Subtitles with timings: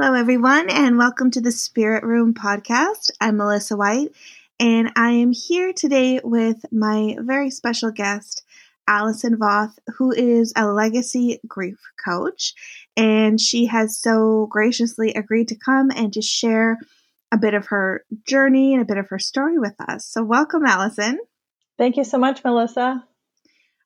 [0.00, 3.10] Hello, everyone, and welcome to the Spirit Room podcast.
[3.20, 4.10] I'm Melissa White,
[4.60, 8.44] and I am here today with my very special guest,
[8.86, 12.54] Allison Voth, who is a legacy grief coach.
[12.96, 16.78] And she has so graciously agreed to come and to share
[17.32, 20.06] a bit of her journey and a bit of her story with us.
[20.06, 21.18] So, welcome, Allison.
[21.76, 23.04] Thank you so much, Melissa.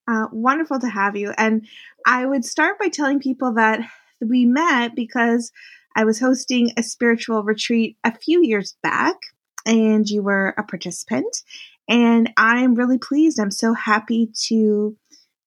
[0.07, 1.33] Uh, wonderful to have you.
[1.39, 1.67] And
[2.07, 3.81] I would start by telling people that
[4.21, 5.53] we met because
[5.95, 9.17] I was hosting a spiritual retreat a few years back,
[9.67, 11.43] and you were a participant.
[11.89, 13.39] And I'm really pleased.
[13.39, 14.97] I'm so happy to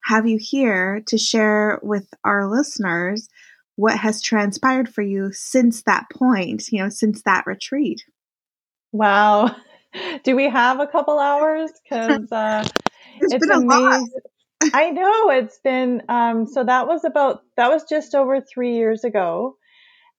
[0.03, 3.27] have you here to share with our listeners
[3.75, 8.03] what has transpired for you since that point, you know, since that retreat.
[8.91, 9.55] Wow.
[10.23, 11.71] Do we have a couple hours?
[11.83, 12.67] Because uh,
[13.19, 14.09] it's, it's amazing.
[14.73, 19.03] I know it's been um, so that was about that was just over three years
[19.03, 19.57] ago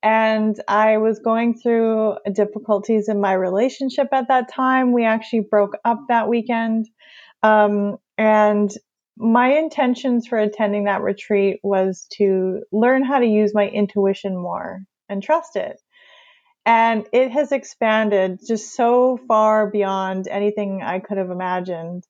[0.03, 4.93] and I was going through difficulties in my relationship at that time.
[4.93, 6.87] We actually broke up that weekend.
[7.43, 8.71] Um, and
[9.17, 14.83] my intentions for attending that retreat was to learn how to use my intuition more
[15.09, 15.81] and trust it.
[16.67, 22.05] And it has expanded just so far beyond anything I could have imagined.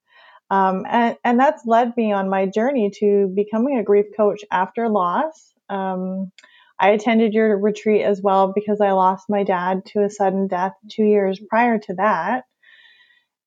[0.51, 4.89] Um, and, and that's led me on my journey to becoming a grief coach after
[4.89, 5.53] loss.
[5.69, 6.33] Um,
[6.79, 10.73] I attended your retreat as well because I lost my dad to a sudden death
[10.91, 12.45] two years prior to that.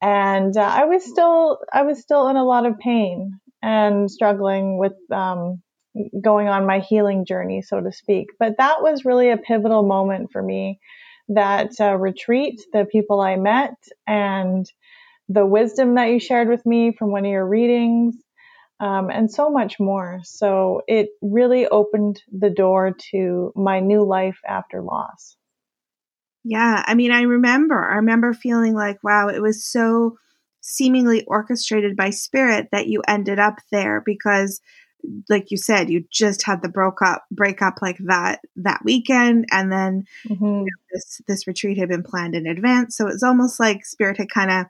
[0.01, 4.77] And uh, I was still, I was still in a lot of pain and struggling
[4.77, 5.61] with, um,
[6.21, 8.27] going on my healing journey, so to speak.
[8.39, 10.79] But that was really a pivotal moment for me.
[11.29, 13.75] That uh, retreat, the people I met,
[14.07, 14.65] and
[15.27, 18.15] the wisdom that you shared with me from one of your readings,
[18.79, 20.21] um, and so much more.
[20.23, 25.35] So it really opened the door to my new life after loss.
[26.43, 30.17] Yeah, I mean, I remember, I remember feeling like, wow, it was so
[30.61, 34.61] seemingly orchestrated by spirit that you ended up there because
[35.29, 39.45] like you said you just had the broke up break up like that that weekend
[39.49, 40.43] and then mm-hmm.
[40.43, 44.17] you know, this this retreat had been planned in advance so it's almost like spirit
[44.17, 44.65] had kind of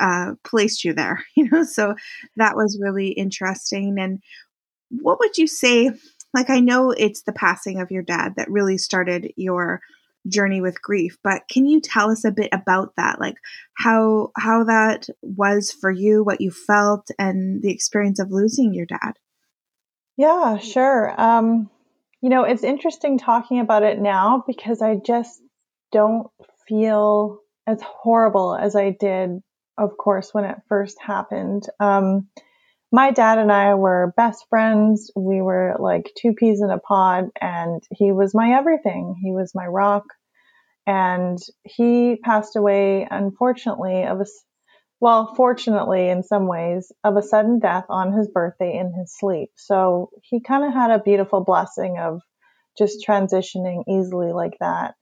[0.00, 1.94] uh, placed you there, you know, so
[2.36, 3.96] that was really interesting.
[3.98, 4.20] And
[4.90, 5.90] what would you say?
[6.34, 9.80] Like, I know it's the passing of your dad that really started your
[10.28, 13.20] journey with grief, but can you tell us a bit about that?
[13.20, 13.36] Like
[13.74, 18.86] how how that was for you, what you felt, and the experience of losing your
[18.86, 19.14] dad?
[20.16, 21.18] Yeah, sure.
[21.18, 21.70] Um,
[22.20, 25.40] you know, it's interesting talking about it now because I just
[25.92, 26.28] don't
[26.66, 29.40] feel as horrible as I did
[29.78, 31.64] of course, when it first happened.
[31.80, 32.28] Um,
[32.90, 35.10] my dad and I were best friends.
[35.14, 39.14] We were like two peas in a pod, and he was my everything.
[39.22, 40.04] He was my rock.
[40.86, 44.26] And he passed away, unfortunately, of a,
[45.00, 49.50] well, fortunately in some ways, of a sudden death on his birthday in his sleep.
[49.56, 52.22] So he kind of had a beautiful blessing of
[52.78, 54.94] just transitioning easily like that.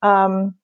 [0.00, 0.54] Um,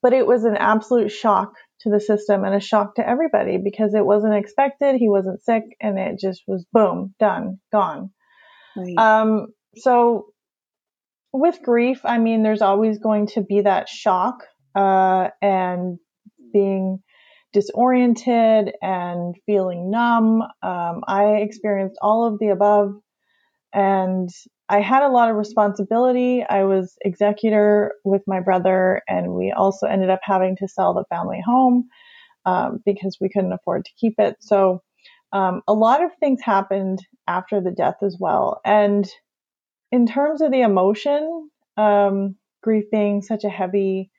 [0.00, 3.94] but it was an absolute shock to the system and a shock to everybody because
[3.94, 4.96] it wasn't expected.
[4.96, 8.10] He wasn't sick and it just was boom, done, gone.
[8.76, 8.96] Right.
[8.98, 9.46] Um,
[9.76, 10.26] so
[11.32, 15.98] with grief, I mean, there's always going to be that shock, uh, and
[16.52, 17.00] being
[17.52, 20.42] disoriented and feeling numb.
[20.62, 22.94] Um, I experienced all of the above
[23.72, 24.28] and
[24.70, 26.44] I had a lot of responsibility.
[26.48, 31.04] I was executor with my brother, and we also ended up having to sell the
[31.10, 31.88] family home
[32.46, 34.36] um, because we couldn't afford to keep it.
[34.38, 34.82] So,
[35.32, 38.60] um, a lot of things happened after the death as well.
[38.64, 39.08] And
[39.90, 44.12] in terms of the emotion, um, grief being such a heavy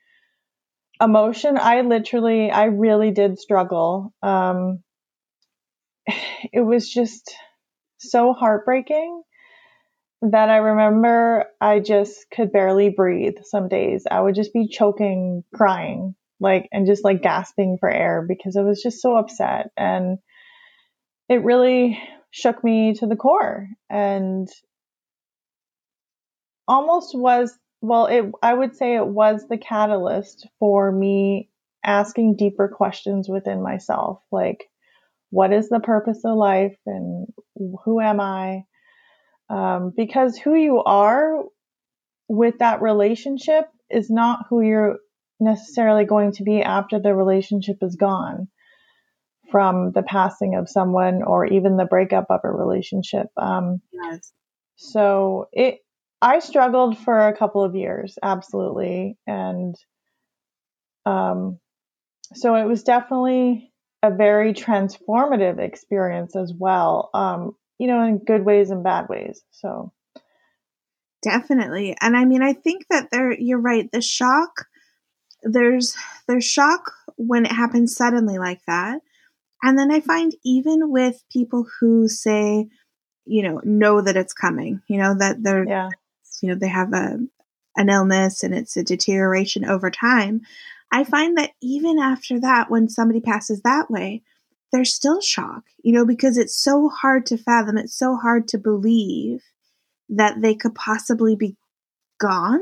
[1.00, 4.12] emotion, I literally, I really did struggle.
[4.22, 4.82] Um,
[6.52, 7.34] it was just
[7.98, 9.22] so heartbreaking
[10.22, 14.04] that I remember I just could barely breathe some days.
[14.08, 18.62] I would just be choking, crying, like, and just like gasping for air because I
[18.62, 19.70] was just so upset.
[19.76, 20.18] And
[21.28, 21.98] it really
[22.30, 24.48] shook me to the core and
[26.68, 31.50] almost was, well, it, I would say it was the catalyst for me
[31.84, 34.22] asking deeper questions within myself.
[34.30, 34.64] Like,
[35.30, 37.26] what is the purpose of life and
[37.84, 38.64] who am I?
[39.52, 41.44] Um, because who you are
[42.28, 44.96] with that relationship is not who you're
[45.40, 48.48] necessarily going to be after the relationship is gone
[49.50, 53.26] from the passing of someone or even the breakup of a relationship.
[53.36, 54.32] Um, yes.
[54.76, 55.80] So it
[56.22, 59.18] I struggled for a couple of years, absolutely.
[59.26, 59.74] And
[61.04, 61.58] um,
[62.34, 63.72] so it was definitely
[64.02, 69.42] a very transformative experience as well, um, you know, in good ways and bad ways.
[69.50, 69.90] So
[71.20, 71.96] definitely.
[72.00, 73.90] And I mean, I think that there, you're right.
[73.90, 74.66] The shock,
[75.42, 75.96] there's,
[76.28, 79.00] there's shock when it happens suddenly like that.
[79.64, 82.68] And then I find even with people who say,
[83.24, 85.88] you know, know that it's coming, you know, that they're, yeah.
[86.40, 87.18] you know, they have a,
[87.76, 90.42] an illness and it's a deterioration over time.
[90.92, 94.22] I find that even after that, when somebody passes that way,
[94.72, 98.58] there's still shock, you know, because it's so hard to fathom, it's so hard to
[98.58, 99.42] believe
[100.08, 101.56] that they could possibly be
[102.18, 102.60] gone,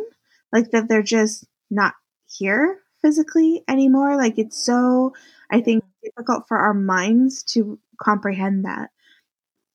[0.52, 1.94] like that they're just not
[2.26, 4.16] here physically anymore.
[4.16, 5.14] Like it's so,
[5.50, 8.90] I think, difficult for our minds to comprehend that.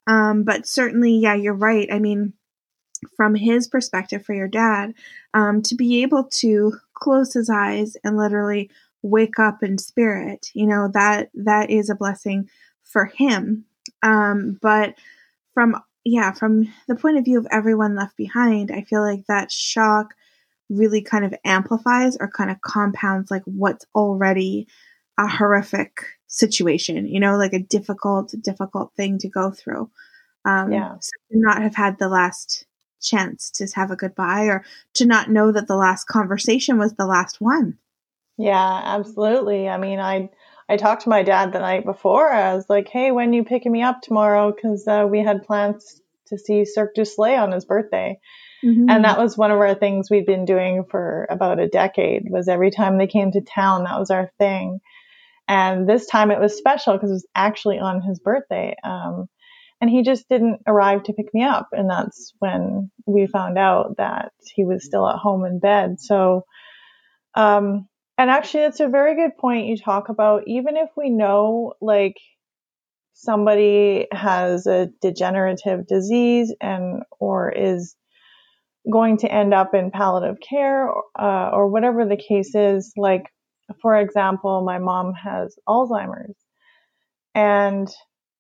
[0.08, 1.88] Um, but certainly, yeah, you're right.
[1.92, 2.34] I mean,
[3.16, 4.94] from his perspective for your dad,
[5.34, 8.70] um, to be able to close his eyes and literally
[9.06, 12.50] wake up in spirit, you know, that that is a blessing
[12.84, 13.66] for him.
[14.02, 14.96] Um, but
[15.54, 19.52] from yeah, from the point of view of everyone left behind, I feel like that
[19.52, 20.14] shock
[20.70, 24.68] really kind of amplifies or kind of compounds like what's already
[25.18, 29.90] a horrific situation, you know, like a difficult, difficult thing to go through.
[30.46, 30.96] Um, yeah.
[31.00, 32.66] So to not have had the last
[33.02, 34.64] chance to have a goodbye or
[34.96, 37.78] to not know that the last conversation was the last one.
[38.38, 39.70] Yeah, absolutely.
[39.70, 40.30] I mean, I
[40.68, 42.32] I talked to my dad the night before.
[42.32, 46.02] I was like, "Hey, when you picking me up tomorrow?" Because uh, we had plans
[46.28, 48.20] to see Cirque du Soleil on his birthday,
[48.64, 48.90] mm-hmm.
[48.90, 52.24] and that was one of our things we'd been doing for about a decade.
[52.30, 54.80] Was every time they came to town, that was our thing.
[55.48, 58.76] And this time it was special because it was actually on his birthday.
[58.84, 59.28] Um,
[59.80, 61.70] and he just didn't arrive to pick me up.
[61.72, 66.00] And that's when we found out that he was still at home in bed.
[66.00, 66.46] So,
[67.36, 70.44] um, and actually, it's a very good point you talk about.
[70.48, 72.16] Even if we know, like,
[73.14, 77.96] somebody has a degenerative disease and or is
[78.92, 80.90] going to end up in palliative care
[81.20, 83.24] uh, or whatever the case is, like
[83.82, 86.36] for example, my mom has Alzheimer's.
[87.34, 87.88] And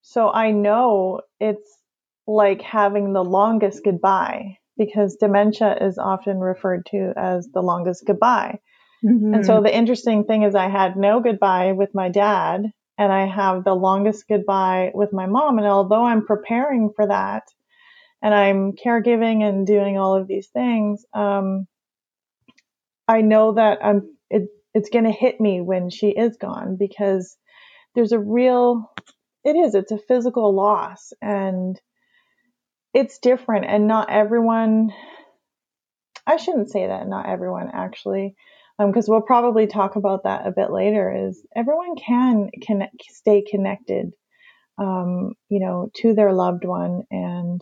[0.01, 1.81] so I know it's
[2.27, 8.59] like having the longest goodbye because dementia is often referred to as the longest goodbye.
[9.05, 9.35] Mm-hmm.
[9.35, 12.63] And so the interesting thing is I had no goodbye with my dad
[12.97, 15.57] and I have the longest goodbye with my mom.
[15.57, 17.43] And although I'm preparing for that
[18.21, 21.67] and I'm caregiving and doing all of these things, um,
[23.07, 27.37] I know that I'm, it, it's going to hit me when she is gone because
[27.95, 28.91] there's a real
[29.43, 31.79] it is it's a physical loss and
[32.93, 34.91] it's different and not everyone
[36.27, 38.35] i shouldn't say that not everyone actually
[38.77, 43.43] because um, we'll probably talk about that a bit later is everyone can can stay
[43.49, 44.13] connected
[44.77, 47.61] um, you know to their loved one and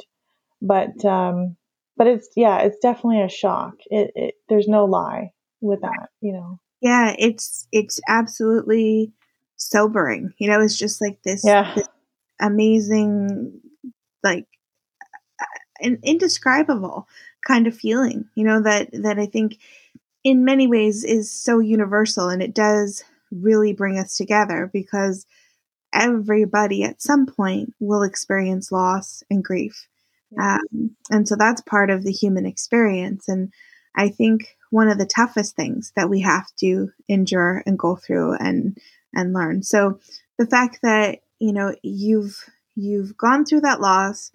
[0.62, 1.56] but um,
[1.98, 5.32] but it's yeah it's definitely a shock it, it there's no lie
[5.62, 9.14] with that you know yeah, it's it's absolutely
[9.56, 10.34] sobering.
[10.38, 11.72] You know, it's just like this, yeah.
[11.74, 11.88] this
[12.42, 13.62] amazing,
[14.22, 14.46] like
[15.80, 17.08] an indescribable
[17.48, 18.26] kind of feeling.
[18.36, 19.60] You know that that I think
[20.24, 25.26] in many ways is so universal, and it does really bring us together because
[25.94, 29.88] everybody at some point will experience loss and grief.
[30.40, 33.28] Um, and so that's part of the human experience.
[33.28, 33.52] And
[33.96, 38.34] I think one of the toughest things that we have to endure and go through
[38.40, 38.78] and
[39.14, 39.62] and learn.
[39.62, 40.00] So
[40.40, 42.44] the fact that you know you've
[42.76, 44.32] you've gone through that loss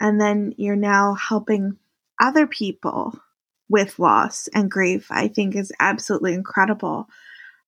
[0.00, 1.76] and then you're now helping
[2.20, 3.18] other people
[3.68, 7.08] with loss and grief, I think is absolutely incredible.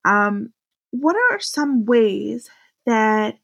[0.04, 0.52] Um,
[0.90, 2.48] what are some ways
[2.84, 3.38] that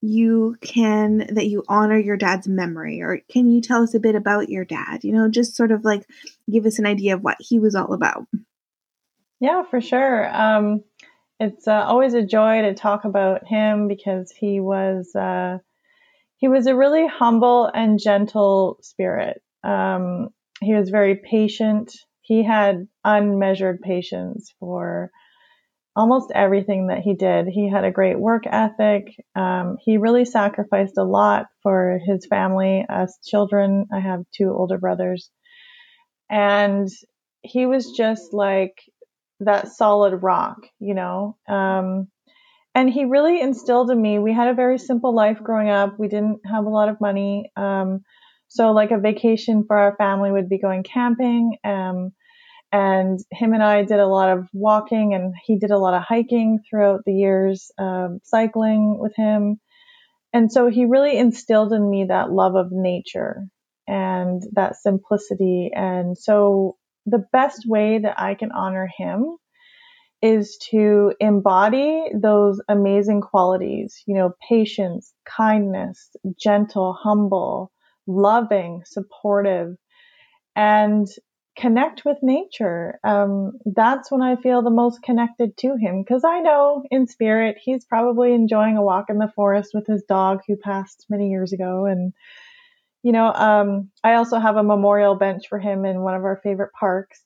[0.00, 3.00] you can that you honor your dad's memory?
[3.00, 5.04] Or can you tell us a bit about your dad?
[5.04, 6.04] You know just sort of like
[6.50, 8.26] give us an idea of what he was all about.
[9.40, 10.34] Yeah for sure.
[10.34, 10.82] Um,
[11.38, 15.58] it's uh, always a joy to talk about him because he was uh,
[16.36, 19.40] he was a really humble and gentle spirit.
[19.62, 20.30] Um,
[20.62, 21.92] he was very patient
[22.22, 25.10] he had unmeasured patience for
[25.94, 27.46] almost everything that he did.
[27.46, 29.08] He had a great work ethic.
[29.34, 33.86] Um, he really sacrificed a lot for his family as children.
[33.92, 35.30] I have two older brothers.
[36.30, 36.88] And
[37.42, 38.80] he was just like
[39.40, 41.36] that solid rock, you know.
[41.48, 42.08] Um,
[42.74, 44.18] and he really instilled in me.
[44.18, 45.98] We had a very simple life growing up.
[45.98, 47.52] We didn't have a lot of money.
[47.56, 48.00] Um,
[48.54, 51.56] So, like a vacation for our family would be going camping.
[51.64, 52.12] Um,
[52.70, 56.02] and him and I did a lot of walking, and he did a lot of
[56.02, 59.58] hiking throughout the years, um, cycling with him.
[60.34, 63.46] And so he really instilled in me that love of nature
[63.86, 65.70] and that simplicity.
[65.74, 69.36] And so the best way that I can honor him
[70.20, 77.72] is to embody those amazing qualities, you know, patience, kindness, gentle, humble,
[78.06, 79.76] loving, supportive,
[80.56, 81.06] and
[81.56, 82.98] connect with nature.
[83.04, 87.56] Um, that's when I feel the most connected to him because I know in spirit
[87.62, 91.52] he's probably enjoying a walk in the forest with his dog who passed many years
[91.52, 91.86] ago.
[91.86, 92.12] And,
[93.02, 96.40] you know, um, I also have a memorial bench for him in one of our
[96.42, 97.20] favorite parks.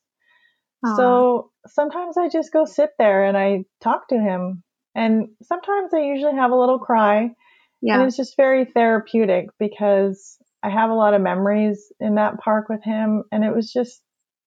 [0.85, 0.97] Aww.
[0.97, 4.63] So sometimes I just go sit there and I talk to him.
[4.95, 7.31] And sometimes I usually have a little cry.
[7.81, 7.95] Yeah.
[7.95, 12.69] And it's just very therapeutic because I have a lot of memories in that park
[12.69, 13.23] with him.
[13.31, 14.03] And it was just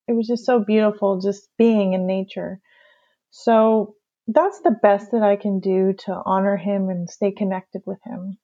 [0.07, 2.59] it was just so beautiful just being in nature.
[3.31, 3.95] So
[4.27, 8.38] that's the best that I can do to honor him and stay connected with him.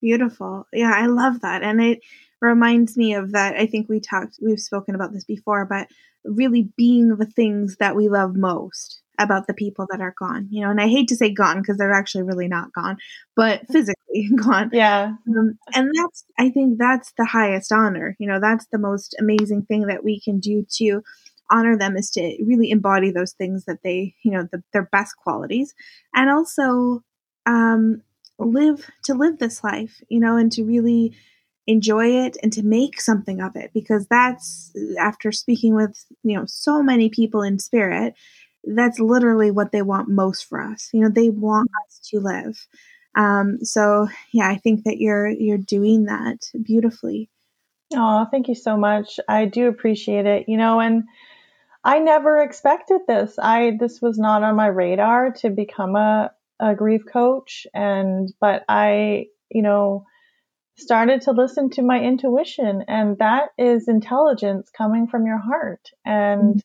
[0.00, 0.66] Beautiful.
[0.72, 1.62] Yeah, I love that.
[1.62, 2.00] And it
[2.40, 3.56] reminds me of that.
[3.56, 5.88] I think we talked, we've spoken about this before, but
[6.24, 10.62] really being the things that we love most about the people that are gone, you
[10.62, 12.96] know, and I hate to say gone because they're actually really not gone,
[13.36, 14.70] but physically gone.
[14.72, 15.14] Yeah.
[15.28, 19.62] Um, and that's, I think that's the highest honor, you know, that's the most amazing
[19.66, 21.02] thing that we can do to
[21.50, 25.16] honor them is to really embody those things that they, you know, the, their best
[25.16, 25.74] qualities
[26.14, 27.02] and also,
[27.46, 28.02] um,
[28.38, 31.14] live to live this life, you know, and to really
[31.66, 36.44] enjoy it and to make something of it because that's after speaking with you know
[36.46, 38.14] so many people in spirit
[38.66, 40.90] that's literally what they want most for us.
[40.92, 42.66] You know, they want us to live.
[43.16, 47.30] Um, so yeah, I think that you're you're doing that beautifully.
[47.94, 49.20] Oh, thank you so much.
[49.28, 50.48] I do appreciate it.
[50.48, 51.04] You know, and
[51.84, 53.38] I never expected this.
[53.38, 58.64] I this was not on my radar to become a, a grief coach and but
[58.68, 60.06] I, you know,
[60.76, 65.90] started to listen to my intuition and that is intelligence coming from your heart.
[66.04, 66.58] And mm-hmm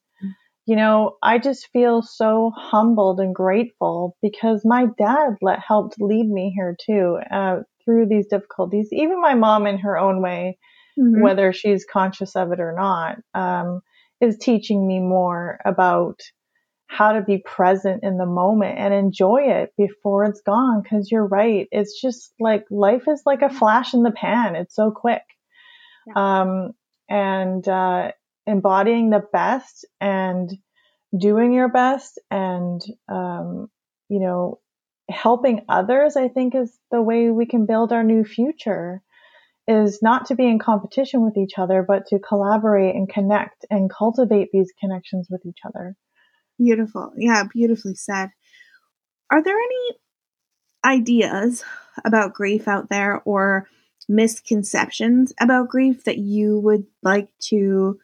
[0.66, 6.30] you know, I just feel so humbled and grateful because my dad let helped lead
[6.30, 8.90] me here too uh, through these difficulties.
[8.92, 10.58] Even my mom, in her own way,
[11.00, 11.22] mm-hmm.
[11.22, 13.82] whether she's conscious of it or not, um,
[14.22, 16.20] is teaching me more about
[16.88, 20.82] how to be present in the moment and enjoy it before it's gone.
[20.82, 24.56] Because you're right, it's just like life is like a flash in the pan.
[24.56, 25.22] It's so quick.
[26.08, 26.42] Yeah.
[26.42, 26.72] Um,
[27.10, 28.12] and uh,
[28.50, 30.50] embodying the best and
[31.18, 33.70] doing your best and, um,
[34.10, 34.60] you know,
[35.10, 39.02] helping others, I think is the way we can build our new future
[39.68, 43.90] is not to be in competition with each other, but to collaborate and connect and
[43.90, 45.96] cultivate these connections with each other.
[46.58, 47.12] Beautiful.
[47.18, 48.30] Yeah, beautifully said.
[49.32, 50.00] Are there any
[50.84, 51.64] ideas
[52.04, 53.68] about grief out there or
[54.08, 58.00] misconceptions about grief that you would like to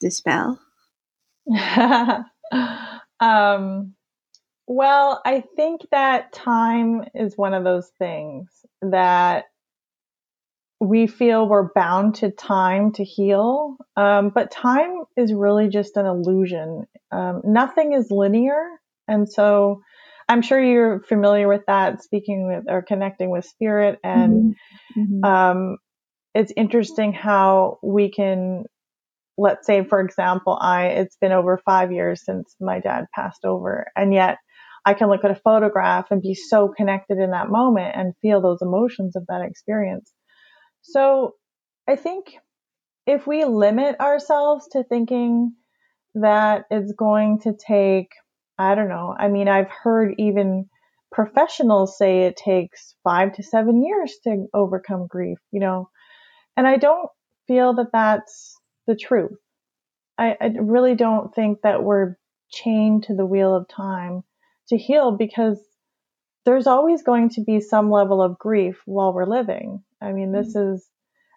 [0.00, 0.58] dispel?
[3.20, 3.94] um,
[4.66, 8.48] well, I think that time is one of those things
[8.82, 9.46] that
[10.80, 13.76] we feel we're bound to time to heal.
[13.96, 16.86] Um, but time is really just an illusion.
[17.12, 18.64] Um, nothing is linear.
[19.06, 19.82] And so
[20.28, 23.98] I'm sure you're familiar with that, speaking with or connecting with spirit.
[24.02, 24.54] And
[24.96, 25.00] mm-hmm.
[25.02, 25.24] mm-hmm.
[25.24, 25.76] um,
[26.34, 28.64] it's interesting how we can
[29.40, 33.86] let's say, for example, I, it's been over five years since my dad passed over.
[33.96, 34.36] And yet
[34.84, 38.40] I can look at a photograph and be so connected in that moment and feel
[38.40, 40.12] those emotions of that experience.
[40.82, 41.34] So
[41.88, 42.36] I think
[43.06, 45.54] if we limit ourselves to thinking
[46.14, 48.10] that it's going to take,
[48.58, 50.66] I don't know, I mean, I've heard even
[51.10, 55.88] professionals say it takes five to seven years to overcome grief, you know,
[56.56, 57.08] and I don't
[57.46, 58.59] feel that that's
[58.90, 59.38] the truth.
[60.18, 62.16] I, I really don't think that we're
[62.50, 64.24] chained to the wheel of time
[64.68, 65.58] to heal because
[66.44, 69.84] there's always going to be some level of grief while we're living.
[70.02, 70.74] I mean, this mm-hmm.
[70.74, 70.88] is,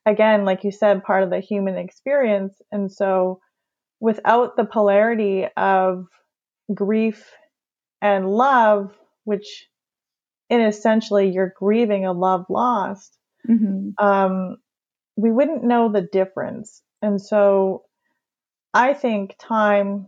[0.05, 2.53] again, like you said, part of the human experience.
[2.71, 3.39] And so
[3.99, 6.07] without the polarity of
[6.73, 7.29] grief
[8.01, 9.67] and love, which
[10.49, 13.15] in essentially you're grieving a love lost,
[13.47, 13.89] mm-hmm.
[14.03, 14.57] um,
[15.15, 16.81] we wouldn't know the difference.
[17.03, 17.83] And so
[18.73, 20.07] I think time,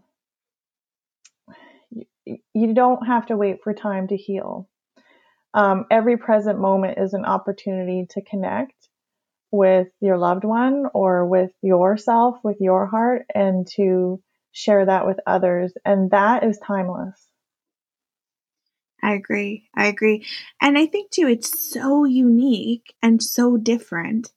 [2.26, 4.70] you don't have to wait for time to heal.
[5.54, 8.88] Um, every present moment is an opportunity to connect
[9.52, 14.22] with your loved one or with yourself, with your heart, and to
[14.54, 15.74] share that with others.
[15.84, 17.28] And that is timeless.
[19.04, 19.68] I agree.
[19.76, 20.26] I agree.
[20.62, 24.32] And I think too, it's so unique and so different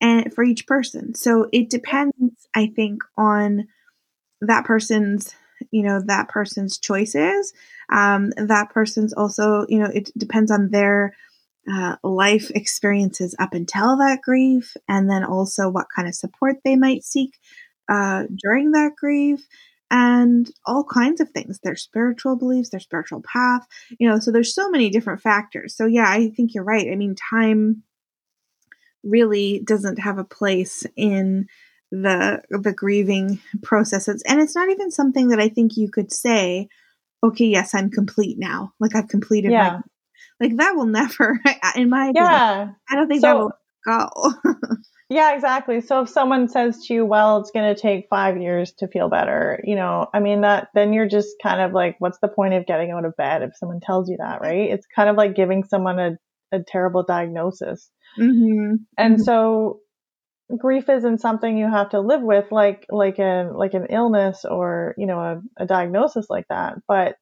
[0.00, 1.14] and for each person.
[1.14, 2.14] So it depends,
[2.54, 3.68] I think, on
[4.40, 5.34] that person's,
[5.70, 7.52] you know, that person's choices.
[7.92, 11.14] Um, that person's also, you know, it depends on their
[11.70, 16.76] uh, life experiences up until that grief, and then also what kind of support they
[16.76, 17.38] might seek
[17.88, 19.46] uh, during that grief
[19.90, 23.66] and all kinds of things their spiritual beliefs their spiritual path
[23.98, 26.94] you know so there's so many different factors so yeah i think you're right i
[26.94, 27.82] mean time
[29.02, 31.46] really doesn't have a place in
[31.90, 36.68] the the grieving processes and it's not even something that i think you could say
[37.24, 39.80] okay yes i'm complete now like i've completed yeah.
[40.40, 41.40] my like that will never
[41.74, 43.52] in my yeah opinion, i don't think so,
[43.86, 44.54] that will go
[45.12, 45.80] Yeah, exactly.
[45.80, 49.08] So if someone says to you, well, it's going to take five years to feel
[49.08, 52.54] better, you know, I mean, that then you're just kind of like, what's the point
[52.54, 54.70] of getting out of bed if someone tells you that, right?
[54.70, 56.18] It's kind of like giving someone a,
[56.52, 57.90] a terrible diagnosis.
[58.18, 58.74] Mm-hmm.
[58.98, 59.22] And mm-hmm.
[59.22, 59.80] so
[60.58, 64.94] grief isn't something you have to live with like, like an, like an illness or,
[64.98, 66.74] you know, a, a diagnosis like that.
[66.88, 67.16] But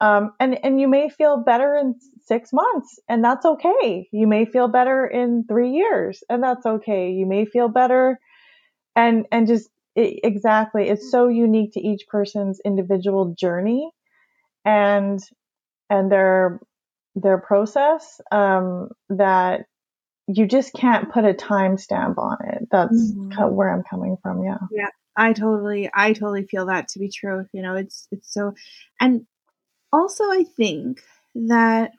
[0.00, 4.08] um, and, and you may feel better in six months and that's okay.
[4.12, 7.10] You may feel better in three years and that's okay.
[7.10, 8.20] You may feel better
[8.94, 10.88] and, and just it, exactly.
[10.88, 13.90] It's so unique to each person's individual journey
[14.64, 15.18] and,
[15.90, 16.60] and their,
[17.16, 19.62] their process, um, that
[20.28, 22.68] you just can't put a timestamp on it.
[22.70, 23.30] That's mm-hmm.
[23.30, 24.44] kind of where I'm coming from.
[24.44, 24.58] Yeah.
[24.70, 24.88] Yeah.
[25.16, 27.46] I totally, I totally feel that to be true.
[27.52, 28.54] You know, it's, it's so,
[29.00, 29.26] and
[29.92, 31.00] also, I think
[31.34, 31.92] that,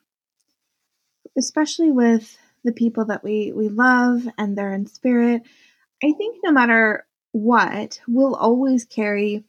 [1.38, 5.42] especially with the people that we, we love and they're in spirit,
[6.04, 9.44] I think no matter what, we'll always carry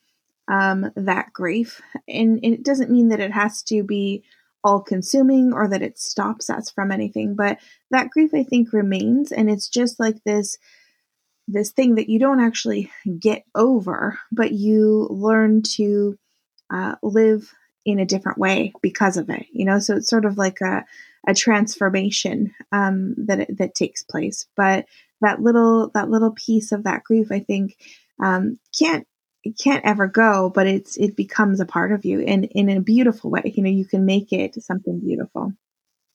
[0.49, 1.81] um, that grief.
[2.09, 4.25] And, and it doesn't mean that it has to be
[4.63, 7.59] all consuming or that it stops us from anything, but
[7.91, 9.33] that grief, I think, remains.
[9.33, 10.59] And it's just like this
[11.49, 16.17] this thing that you don't actually get over, but you learn to
[16.71, 17.53] uh, live
[17.85, 20.85] in a different way because of it you know so it's sort of like a,
[21.27, 24.87] a transformation um, that that takes place but
[25.21, 27.77] that little that little piece of that grief i think
[28.23, 29.07] um, can't
[29.45, 32.81] it can't ever go but it's it becomes a part of you and in a
[32.81, 35.53] beautiful way you know you can make it something beautiful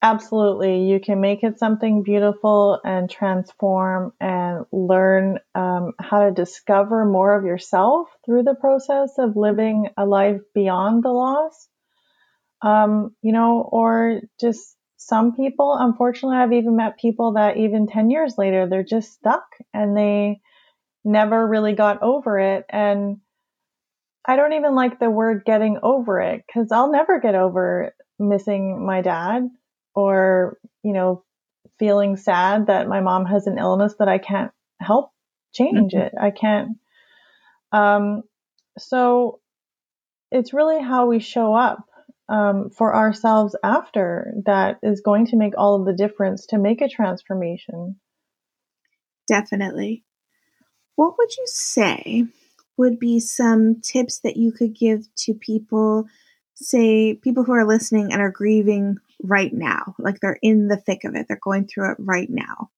[0.05, 0.83] Absolutely.
[0.83, 7.35] You can make it something beautiful and transform and learn um, how to discover more
[7.35, 11.67] of yourself through the process of living a life beyond the loss.
[12.61, 18.11] Um, you know, or just some people, unfortunately, I've even met people that even 10
[18.11, 20.39] years later, they're just stuck and they
[21.05, 22.65] never really got over it.
[22.69, 23.17] And
[24.27, 28.85] I don't even like the word getting over it because I'll never get over missing
[28.85, 29.49] my dad
[29.93, 31.23] or, you know,
[31.77, 35.11] feeling sad that my mom has an illness that I can't help
[35.53, 36.07] change mm-hmm.
[36.07, 36.13] it.
[36.19, 36.77] I can't.
[37.71, 38.23] Um,
[38.77, 39.39] so
[40.31, 41.85] it's really how we show up
[42.27, 46.81] um, for ourselves after that is going to make all of the difference to make
[46.81, 47.97] a transformation.
[49.27, 50.03] Definitely.
[50.95, 52.25] What would you say
[52.77, 56.07] would be some tips that you could give to people,
[56.55, 59.95] say, people who are listening and are grieving right now.
[59.97, 62.69] Like they're in the thick of it, they're going through it right now.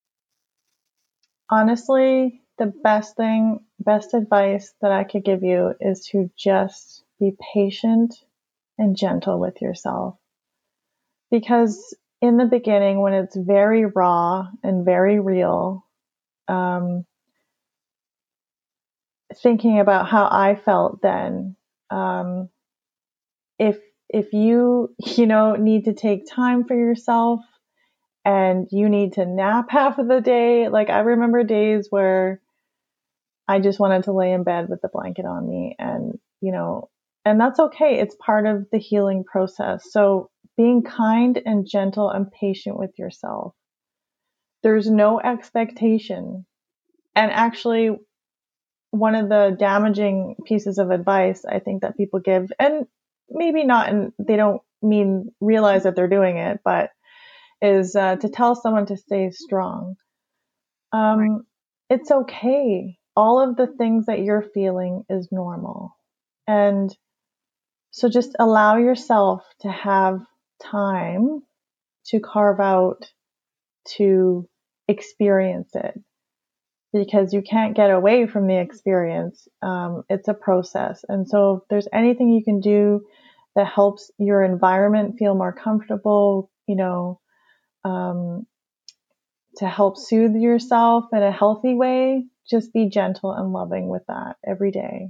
[1.50, 7.36] Honestly, the best thing, best advice that I could give you is to just be
[7.54, 8.16] patient
[8.78, 10.18] and gentle with yourself.
[11.32, 15.86] Because in the beginning, when it's very raw and very real,
[16.48, 17.06] um,
[19.36, 21.56] thinking about how I felt then,
[21.90, 22.50] um,
[23.60, 23.78] if
[24.10, 27.42] if you, you know, need to take time for yourself
[28.26, 32.42] and you need to nap half of the day, like I remember days where
[33.48, 36.90] I just wanted to lay in bed with the blanket on me and, you know,
[37.24, 38.00] and that's okay.
[38.00, 39.92] It's part of the healing process.
[39.92, 43.54] So being kind and gentle and patient with yourself.
[44.64, 46.46] There's no expectation.
[47.16, 47.92] And actually,
[48.92, 52.86] one of the damaging pieces of advice I think that people give, and
[53.30, 56.92] maybe not and they don't mean realize that they're doing it, but
[57.62, 59.96] is uh, to tell someone to stay strong.
[60.92, 61.42] Um, right.
[61.90, 62.98] It's okay.
[63.16, 65.96] All of the things that you're feeling is normal.
[66.48, 66.96] And
[67.92, 70.20] so just allow yourself to have
[70.62, 71.42] time
[72.08, 73.12] to carve out
[73.98, 74.48] to
[74.88, 76.00] experience it.
[76.94, 79.48] Because you can't get away from the experience.
[79.62, 81.04] Um, it's a process.
[81.08, 83.02] And so if there's anything you can do
[83.56, 87.20] that helps your environment feel more comfortable, you know,
[87.84, 88.46] um,
[89.58, 94.36] to help soothe yourself in a healthy way, just be gentle and loving with that
[94.46, 95.10] every day.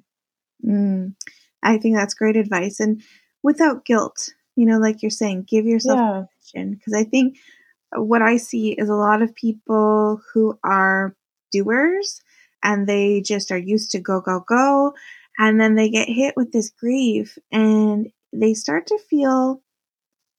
[0.65, 1.13] Mm,
[1.61, 2.79] I think that's great advice.
[2.79, 3.01] And
[3.43, 6.23] without guilt, you know, like you're saying, give yourself yeah.
[6.53, 6.75] permission.
[6.75, 7.37] Because I think
[7.95, 11.15] what I see is a lot of people who are
[11.51, 12.21] doers
[12.63, 14.93] and they just are used to go, go, go.
[15.39, 19.61] And then they get hit with this grief and they start to feel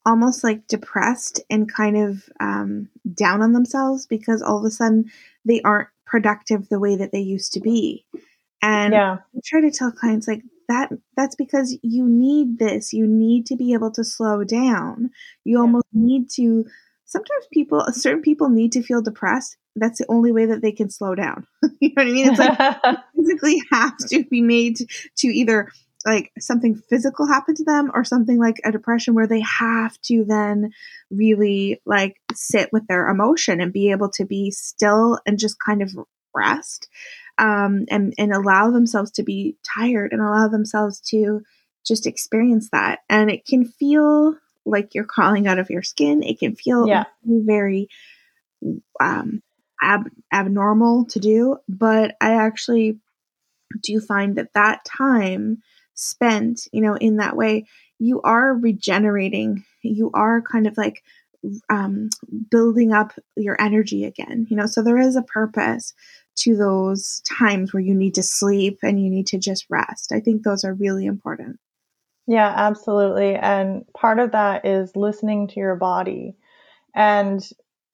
[0.05, 5.11] almost like depressed and kind of um, down on themselves because all of a sudden
[5.45, 8.05] they aren't productive the way that they used to be.
[8.63, 9.19] And yeah.
[9.37, 12.93] I try to tell clients like that that's because you need this.
[12.93, 15.11] You need to be able to slow down.
[15.45, 15.61] You yeah.
[15.61, 16.65] almost need to
[17.09, 19.57] sometimes people certain people need to feel depressed.
[19.75, 21.47] That's the only way that they can slow down.
[21.81, 22.29] you know what I mean?
[22.29, 24.87] It's like physically have to be made to,
[25.19, 25.69] to either
[26.07, 30.25] like something physical happen to them or something like a depression where they have to
[30.25, 30.71] then
[31.11, 35.83] really like sit with their emotion and be able to be still and just kind
[35.83, 35.91] of
[36.35, 36.89] rest
[37.39, 41.41] um, and and allow themselves to be tired and allow themselves to
[41.87, 46.39] just experience that and it can feel like you're crawling out of your skin it
[46.39, 47.05] can feel yeah.
[47.25, 47.89] very
[49.01, 49.43] um,
[49.83, 52.99] ab- abnormal to do but i actually
[53.83, 55.63] do find that that time
[55.95, 57.67] spent, you know, in that way,
[57.99, 59.65] you are regenerating.
[59.83, 61.03] You are kind of like
[61.69, 62.11] um,
[62.51, 64.67] building up your energy again, you know.
[64.67, 65.95] So there is a purpose
[66.37, 70.13] to those times where you need to sleep and you need to just rest.
[70.13, 71.59] I think those are really important.
[72.29, 73.37] Yeah, absolutely.
[73.37, 76.37] And part of that is listening to your body.
[76.95, 77.43] And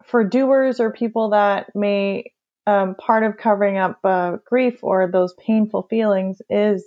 [0.05, 2.33] for doers or people that may,
[2.67, 6.85] um, part of covering up uh, grief or those painful feelings is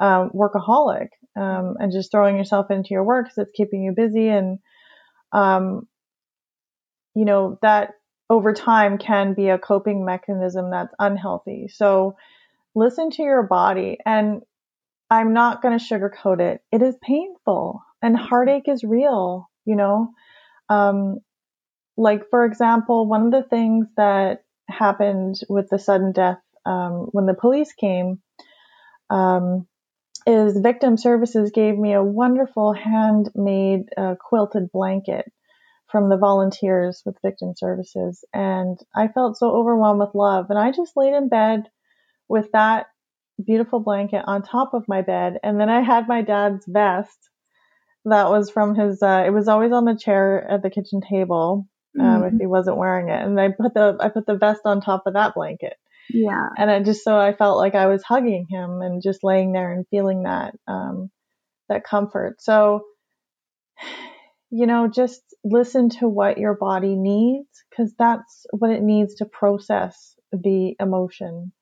[0.00, 4.28] um, workaholic um, and just throwing yourself into your work because it's keeping you busy
[4.28, 4.58] and
[5.32, 5.88] um,
[7.14, 7.90] you know that
[8.30, 12.16] over time can be a coping mechanism that's unhealthy so
[12.74, 14.42] listen to your body and
[15.14, 20.10] i'm not going to sugarcoat it it is painful and heartache is real you know
[20.68, 21.18] um,
[21.96, 27.26] like for example one of the things that happened with the sudden death um, when
[27.26, 28.20] the police came
[29.10, 29.66] um,
[30.26, 35.30] is Victim Services gave me a wonderful handmade uh, quilted blanket
[35.90, 38.24] from the volunteers with Victim Services.
[38.32, 40.46] And I felt so overwhelmed with love.
[40.48, 41.64] And I just laid in bed
[42.28, 42.86] with that
[43.42, 45.38] beautiful blanket on top of my bed.
[45.42, 47.18] And then I had my dad's vest
[48.04, 51.66] that was from his, uh, it was always on the chair at the kitchen table.
[51.98, 52.34] Um, mm-hmm.
[52.34, 53.22] if he wasn't wearing it.
[53.22, 55.74] And I put the, I put the vest on top of that blanket.
[56.10, 56.48] Yeah.
[56.58, 59.72] And I just so I felt like I was hugging him and just laying there
[59.72, 61.10] and feeling that um,
[61.68, 62.42] that comfort.
[62.42, 62.82] So
[64.50, 69.24] you know, just listen to what your body needs because that's what it needs to
[69.24, 71.52] process the emotion.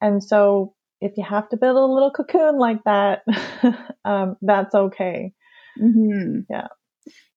[0.00, 3.22] And so if you have to build a little cocoon like that,
[4.04, 5.32] um, that's okay.
[5.80, 6.40] Mm-hmm.
[6.50, 6.68] Yeah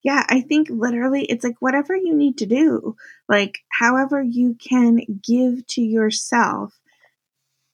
[0.04, 2.96] yeah, I think literally it's like whatever you need to do,
[3.28, 6.80] like however you can give to yourself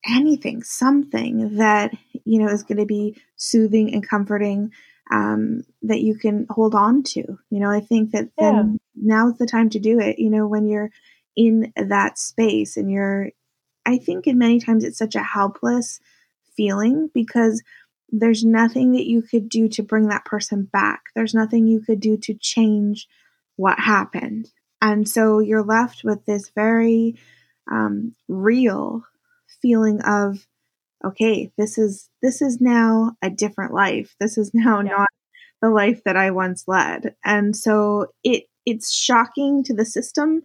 [0.03, 1.93] anything, something that,
[2.25, 4.71] you know, is going to be soothing and comforting
[5.11, 7.21] um, that you can hold on to.
[7.51, 8.51] You know, I think that yeah.
[8.51, 10.89] then now's the time to do it, you know, when you're
[11.35, 13.29] in that space and you're,
[13.85, 15.99] I think in many times it's such a helpless
[16.55, 17.61] feeling because
[18.09, 21.01] there's nothing that you could do to bring that person back.
[21.15, 23.07] There's nothing you could do to change
[23.55, 24.51] what happened.
[24.81, 27.15] And so you're left with this very
[27.71, 29.03] um, real
[29.61, 30.45] feeling of,
[31.03, 34.15] okay, this is this is now a different life.
[34.19, 34.91] This is now yeah.
[34.91, 35.07] not
[35.61, 37.15] the life that I once led.
[37.23, 40.41] And so it it's shocking to the system.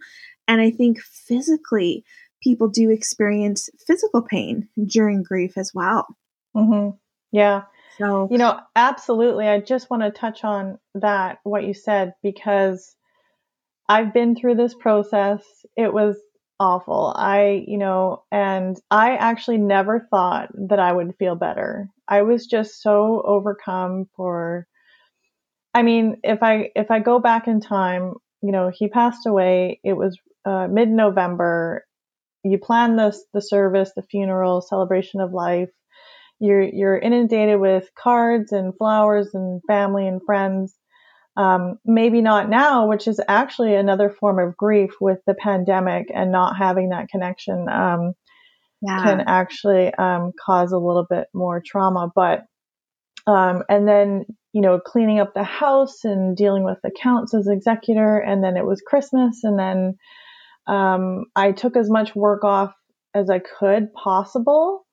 [0.47, 2.03] And I think physically,
[2.41, 6.07] people do experience physical pain during grief as well.
[6.55, 6.97] Mm-hmm.
[7.31, 7.63] Yeah.
[7.97, 9.47] So, you know, absolutely.
[9.47, 12.95] I just want to touch on that, what you said, because
[13.87, 15.43] I've been through this process.
[15.75, 16.17] It was
[16.59, 17.13] awful.
[17.15, 21.89] I, you know, and I actually never thought that I would feel better.
[22.07, 24.65] I was just so overcome for,
[25.73, 29.81] I mean, if I, if I go back in time, you know, he passed away.
[29.83, 31.83] It was uh, mid November.
[32.43, 35.69] You plan this, the service, the funeral, celebration of life
[36.39, 40.75] you're you're inundated with cards and flowers and family and friends.
[41.37, 46.31] Um, maybe not now, which is actually another form of grief with the pandemic and
[46.31, 48.13] not having that connection um,
[48.81, 49.03] yeah.
[49.03, 52.09] can actually um, cause a little bit more trauma.
[52.13, 52.45] But
[53.27, 58.17] um, and then you know cleaning up the house and dealing with accounts as executor,
[58.17, 59.95] and then it was Christmas, and then
[60.69, 62.73] um, I took as much work off
[63.13, 64.85] as I could possible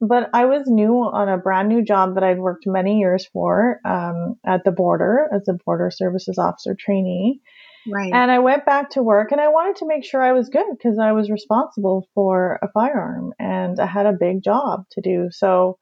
[0.00, 3.80] but I was new on a brand new job that I'd worked many years for
[3.84, 7.40] um, at the border as a border services officer trainee.
[7.86, 8.12] Right.
[8.12, 10.66] And I went back to work and I wanted to make sure I was good
[10.70, 15.28] because I was responsible for a firearm and I had a big job to do.
[15.30, 15.78] So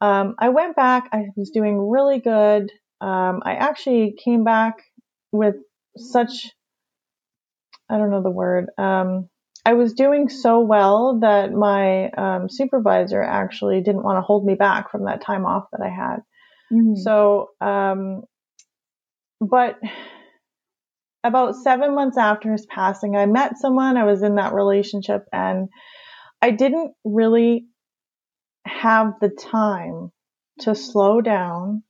[0.00, 1.08] um, I went back.
[1.12, 2.72] I was doing really good.
[3.00, 4.82] Um, I actually came back
[5.30, 5.54] with
[5.96, 6.52] such,
[7.90, 9.28] I don't know the word, um,
[9.64, 14.54] I was doing so well that my um, supervisor actually didn't want to hold me
[14.54, 16.16] back from that time off that I had.
[16.72, 16.96] Mm-hmm.
[16.96, 18.22] So, um,
[19.40, 19.78] but
[21.24, 23.96] about seven months after his passing, I met someone.
[23.96, 25.68] I was in that relationship, and
[26.40, 27.66] I didn't really
[28.64, 30.12] have the time
[30.60, 31.82] to slow down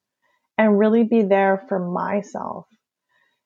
[0.57, 2.67] and really be there for myself.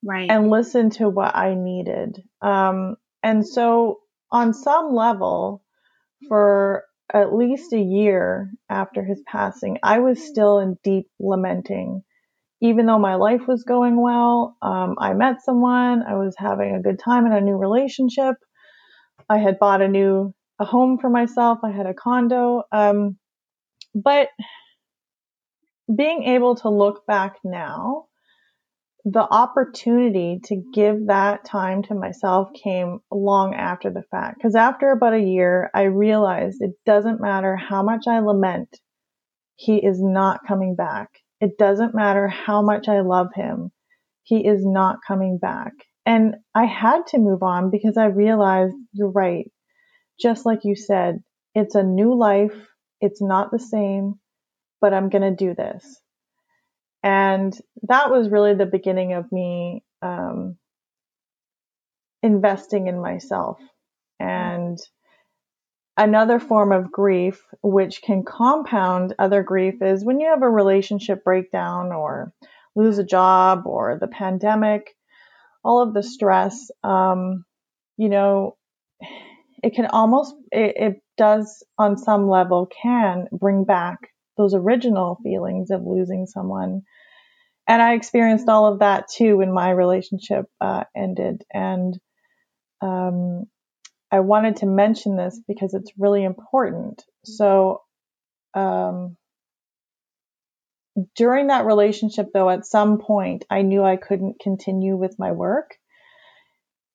[0.05, 0.31] Right.
[0.31, 2.23] And listen to what I needed.
[2.41, 5.63] Um, and so on some level,
[6.29, 12.03] for at least a year after his passing, I was still in deep lamenting.
[12.61, 16.83] Even though my life was going well, um, I met someone, I was having a
[16.83, 18.37] good time in a new relationship.
[19.29, 21.59] I had bought a new a home for myself.
[21.65, 22.63] I had a condo.
[22.71, 23.19] Um,
[23.95, 24.29] but
[25.95, 28.07] being able to look back now
[29.05, 34.39] the opportunity to give that time to myself came long after the fact.
[34.39, 38.79] Because after about a year, I realized it doesn't matter how much I lament,
[39.57, 41.09] he is not coming back.
[41.41, 43.73] It doesn't matter how much I love him,
[44.23, 45.73] he is not coming back.
[46.07, 49.51] And I had to move on because I realized you're right.
[50.21, 51.23] Just like you said,
[51.55, 52.55] it's a new life.
[53.01, 54.15] It's not the same,
[54.81, 56.02] but I'm going to do this.
[57.03, 57.57] And
[57.89, 60.57] that was really the beginning of me um,
[62.23, 63.59] investing in myself.
[64.21, 64.79] And
[65.97, 71.25] another form of grief, which can compound other grief, is when you have a relationship
[71.25, 72.33] breakdown or
[72.77, 74.95] lose a job or the pandemic,
[75.65, 77.45] all of the stress, um,
[77.97, 78.57] you know,
[79.63, 84.13] it can almost, it, it does on some level can bring back
[84.43, 86.83] those original feelings of losing someone.
[87.69, 91.45] And I experienced all of that too when my relationship uh, ended.
[91.53, 91.99] And
[92.81, 93.45] um,
[94.11, 97.05] I wanted to mention this because it's really important.
[97.25, 97.83] So,
[98.55, 99.17] um,
[101.17, 105.77] during that relationship, though, at some point, I knew I couldn't continue with my work,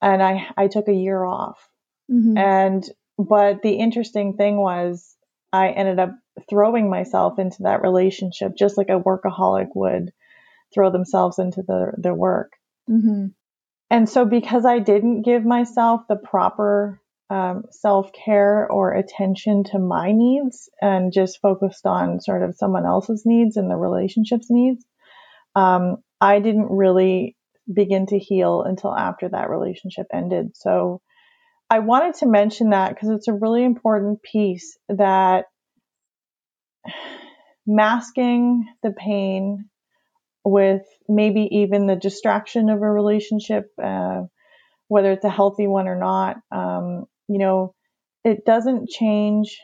[0.04, 1.68] and I I took a year off.
[2.12, 2.38] Mm-hmm.
[2.38, 5.16] And but the interesting thing was,
[5.52, 6.12] I ended up
[6.50, 10.12] throwing myself into that relationship just like a workaholic would
[10.74, 12.54] throw themselves into the, their work.
[12.90, 13.28] Mm-hmm.
[13.90, 19.80] And so, because I didn't give myself the proper um, self care or attention to
[19.80, 24.86] my needs and just focused on sort of someone else's needs and the relationship's needs,
[25.56, 27.38] um, I didn't really
[27.74, 30.52] begin to heal until after that relationship ended.
[30.56, 31.02] So,
[31.70, 35.46] I wanted to mention that because it's a really important piece that
[37.66, 39.70] masking the pain
[40.44, 44.22] with maybe even the distraction of a relationship, uh,
[44.88, 46.38] whether it's a healthy one or not.
[46.52, 47.74] Um, you know,
[48.24, 49.60] it doesn't change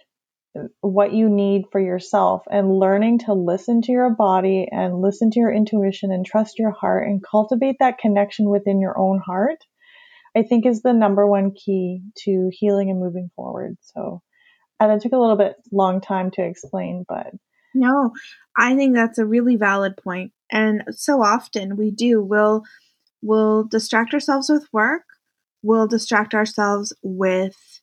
[0.81, 5.39] what you need for yourself and learning to listen to your body and listen to
[5.39, 9.57] your intuition and trust your heart and cultivate that connection within your own heart,
[10.35, 13.77] I think is the number one key to healing and moving forward.
[13.81, 14.21] So,
[14.89, 17.27] and it took a little bit long time to explain, but
[17.73, 18.11] no,
[18.57, 20.31] I think that's a really valid point.
[20.51, 22.21] And so often we do.
[22.21, 22.63] We'll
[23.21, 25.03] we'll distract ourselves with work.
[25.63, 27.81] We'll distract ourselves with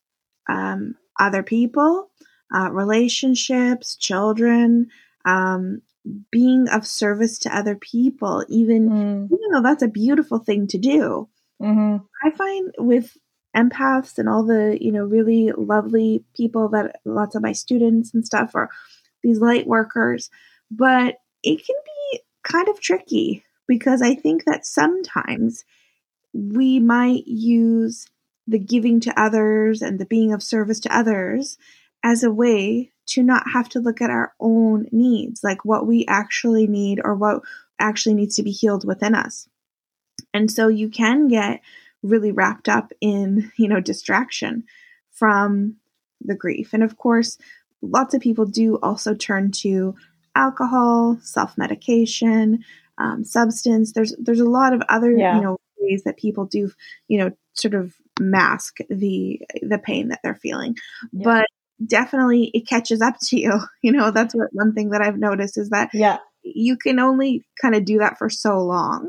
[0.48, 2.10] um, other people,
[2.54, 4.88] uh, relationships, children,
[5.24, 5.82] um,
[6.30, 8.44] being of service to other people.
[8.48, 9.26] Even mm.
[9.26, 11.28] even though that's a beautiful thing to do,
[11.60, 11.96] mm-hmm.
[12.24, 13.16] I find with
[13.56, 18.24] empaths and all the you know really lovely people that lots of my students and
[18.24, 18.70] stuff are
[19.22, 20.30] these light workers,
[20.70, 25.64] but it can be kind of tricky because I think that sometimes
[26.32, 28.06] we might use
[28.46, 31.58] the giving to others and the being of service to others
[32.02, 36.04] as a way to not have to look at our own needs, like what we
[36.06, 37.42] actually need or what
[37.78, 39.48] actually needs to be healed within us.
[40.32, 41.60] And so you can get
[42.02, 44.64] really wrapped up in, you know, distraction
[45.12, 45.76] from
[46.20, 46.72] the grief.
[46.72, 47.38] And of course,
[47.82, 49.94] lots of people do also turn to
[50.34, 52.64] alcohol, self-medication,
[52.98, 53.92] um, substance.
[53.92, 55.36] There's there's a lot of other, yeah.
[55.36, 56.70] you know, ways that people do,
[57.08, 60.76] you know, sort of mask the the pain that they're feeling.
[61.12, 61.24] Yeah.
[61.24, 61.46] But
[61.84, 63.52] definitely it catches up to you.
[63.82, 66.18] You know, that's what one thing that I've noticed is that yeah.
[66.42, 69.08] you can only kind of do that for so long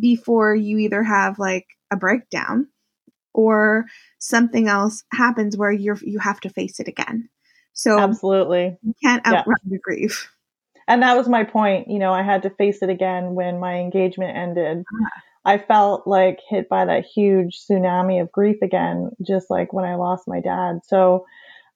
[0.00, 2.68] before you either have like a breakdown
[3.34, 3.86] or
[4.18, 7.28] something else happens where you're you have to face it again.
[7.72, 9.70] So absolutely, you can't outrun yeah.
[9.70, 10.30] the grief.
[10.88, 11.88] And that was my point.
[11.88, 14.84] You know, I had to face it again when my engagement ended.
[14.90, 15.22] Ah.
[15.44, 19.94] I felt like hit by that huge tsunami of grief again, just like when I
[19.94, 20.80] lost my dad.
[20.84, 21.24] So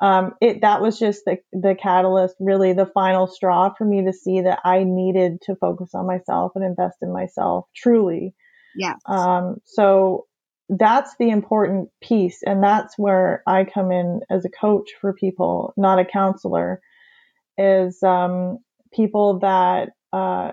[0.02, 4.12] um, it that was just the the catalyst, really the final straw for me to
[4.12, 8.34] see that I needed to focus on myself and invest in myself truly.
[8.74, 8.94] Yeah.
[9.06, 10.26] Um, so
[10.68, 15.72] that's the important piece, and that's where I come in as a coach for people,
[15.76, 16.80] not a counselor.
[17.56, 18.58] Is um,
[18.92, 20.50] people that uh,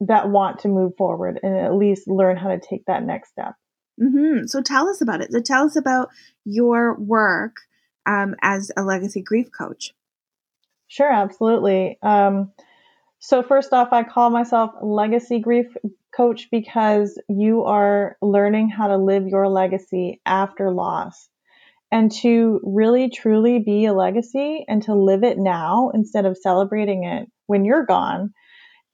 [0.00, 3.54] that want to move forward and at least learn how to take that next step.
[3.98, 4.46] Mm-hmm.
[4.48, 5.32] So tell us about it.
[5.32, 6.08] So tell us about
[6.44, 7.54] your work
[8.06, 9.92] um, as a legacy grief coach?
[10.88, 11.98] Sure, absolutely.
[12.02, 12.52] Um,
[13.18, 15.66] so, first off, I call myself legacy grief
[16.14, 21.28] coach because you are learning how to live your legacy after loss.
[21.90, 27.04] And to really truly be a legacy and to live it now instead of celebrating
[27.04, 28.32] it when you're gone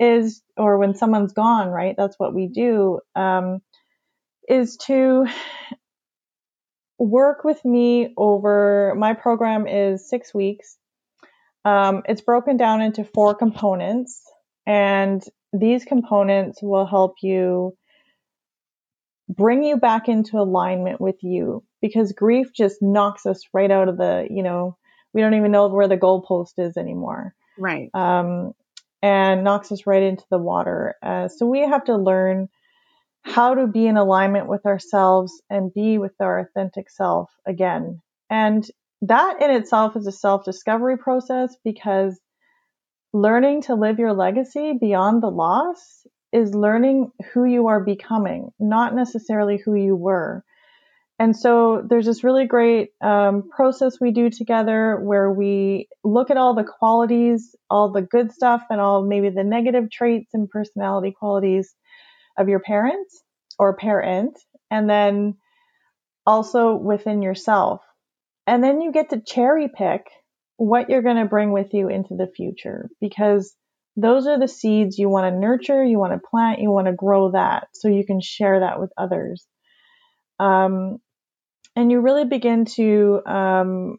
[0.01, 1.95] is, or when someone's gone, right?
[1.97, 3.61] That's what we do, um,
[4.49, 5.27] is to
[6.99, 10.77] work with me over my program is six weeks.
[11.65, 14.23] Um, it's broken down into four components,
[14.67, 17.77] and these components will help you
[19.29, 23.99] bring you back into alignment with you because grief just knocks us right out of
[23.99, 24.77] the, you know,
[25.13, 27.35] we don't even know where the goalpost is anymore.
[27.59, 27.91] Right.
[27.95, 28.53] Um,
[29.03, 30.97] and knocks us right into the water.
[31.03, 32.49] Uh, so we have to learn
[33.23, 38.01] how to be in alignment with ourselves and be with our authentic self again.
[38.31, 38.69] And
[39.03, 42.19] that in itself is a self discovery process because
[43.13, 48.95] learning to live your legacy beyond the loss is learning who you are becoming, not
[48.95, 50.45] necessarily who you were.
[51.21, 56.37] And so there's this really great um, process we do together where we look at
[56.37, 61.13] all the qualities, all the good stuff, and all maybe the negative traits and personality
[61.19, 61.75] qualities
[62.39, 63.23] of your parents
[63.59, 64.39] or parent,
[64.71, 65.35] and then
[66.25, 67.81] also within yourself.
[68.47, 70.07] And then you get to cherry pick
[70.57, 73.55] what you're going to bring with you into the future because
[73.97, 76.93] those are the seeds you want to nurture, you want to plant, you want to
[76.93, 79.45] grow that so you can share that with others.
[80.39, 80.99] Um,
[81.75, 83.99] and you really begin to, um,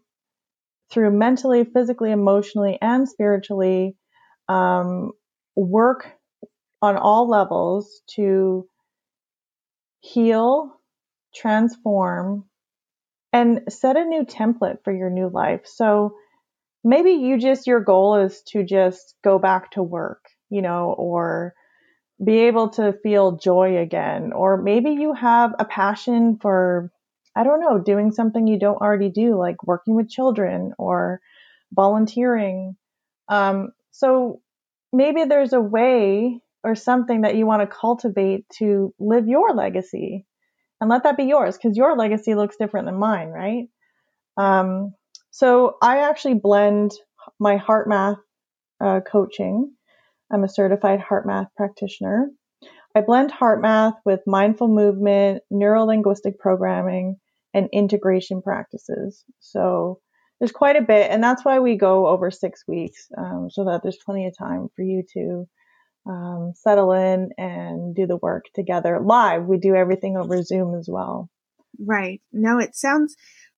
[0.92, 3.96] through mentally, physically, emotionally, and spiritually,
[4.48, 5.12] um,
[5.56, 6.12] work
[6.82, 8.68] on all levels to
[10.00, 10.74] heal,
[11.36, 12.46] transform,
[13.34, 15.62] and set a new template for your new life.
[15.66, 16.16] So
[16.84, 21.54] maybe you just, your goal is to just go back to work, you know, or
[22.24, 24.34] be able to feel joy again.
[24.34, 26.92] Or maybe you have a passion for,
[27.36, 31.22] I don't know, doing something you don't already do, like working with children or
[31.72, 32.76] volunteering.
[33.28, 34.42] Um, so
[34.92, 40.26] maybe there's a way or something that you want to cultivate to live your legacy
[40.82, 43.68] and let that be yours because your legacy looks different than mine, right?
[44.38, 44.94] Um,
[45.32, 46.92] so I actually blend
[47.40, 48.18] my HeartMath
[48.82, 49.72] uh, coaching.
[50.32, 52.30] I'm a certified HeartMath practitioner.
[52.96, 57.18] I blend HeartMath with mindful movement, neuro linguistic programming,
[57.54, 59.24] and integration practices.
[59.40, 60.00] So
[60.40, 63.82] there's quite a bit, and that's why we go over six weeks, um, so that
[63.84, 65.48] there's plenty of time for you to
[66.06, 69.46] um, settle in and do the work together live.
[69.46, 71.30] We do everything over Zoom as well.
[71.78, 72.22] Right.
[72.32, 73.16] No, it sounds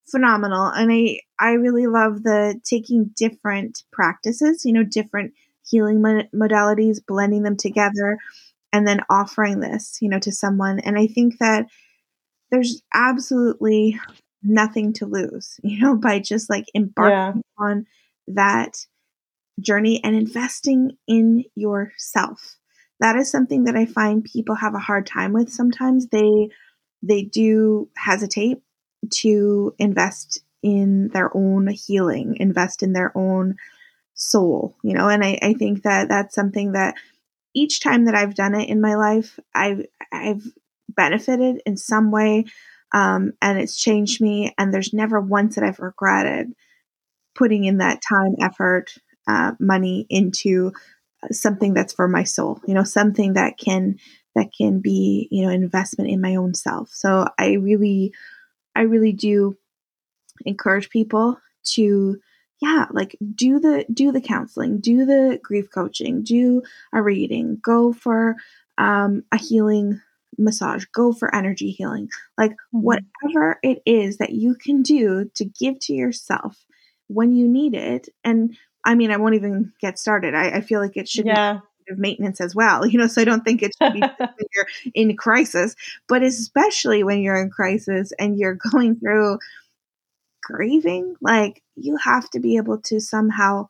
[0.09, 0.67] phenomenal.
[0.67, 5.33] And I, I really love the taking different practices, you know, different
[5.65, 6.01] healing
[6.35, 8.17] modalities, blending them together,
[8.73, 10.79] and then offering this, you know, to someone.
[10.79, 11.67] And I think that
[12.51, 13.99] there's absolutely
[14.43, 17.65] nothing to lose, you know, by just like embarking yeah.
[17.65, 17.85] on
[18.27, 18.85] that
[19.59, 22.57] journey and investing in yourself.
[22.99, 26.07] That is something that I find people have a hard time with sometimes.
[26.07, 26.49] They
[27.03, 28.59] they do hesitate
[29.09, 33.55] to invest in their own healing, invest in their own
[34.13, 36.95] soul, you know, and I, I think that that's something that
[37.55, 40.43] each time that I've done it in my life, I've I've
[40.89, 42.45] benefited in some way,
[42.93, 44.53] um, and it's changed me.
[44.57, 46.53] And there's never once that I've regretted
[47.35, 48.93] putting in that time, effort,
[49.27, 50.71] uh, money into
[51.31, 52.59] something that's for my soul.
[52.67, 53.97] You know, something that can
[54.35, 56.89] that can be you know investment in my own self.
[56.91, 58.13] So I really,
[58.75, 59.57] I really do
[60.45, 62.19] encourage people to
[62.61, 66.61] yeah like do the do the counseling do the grief coaching do
[66.93, 68.35] a reading go for
[68.77, 70.01] um, a healing
[70.37, 72.07] massage go for energy healing
[72.37, 72.81] like mm-hmm.
[72.81, 76.65] whatever it is that you can do to give to yourself
[77.07, 78.55] when you need it and
[78.85, 81.59] i mean i won't even get started i, I feel like it should yeah.
[81.87, 84.67] be maintenance as well you know so i don't think it should be when you're
[84.93, 85.75] in crisis
[86.07, 89.37] but especially when you're in crisis and you're going through
[90.41, 93.69] grieving, like you have to be able to somehow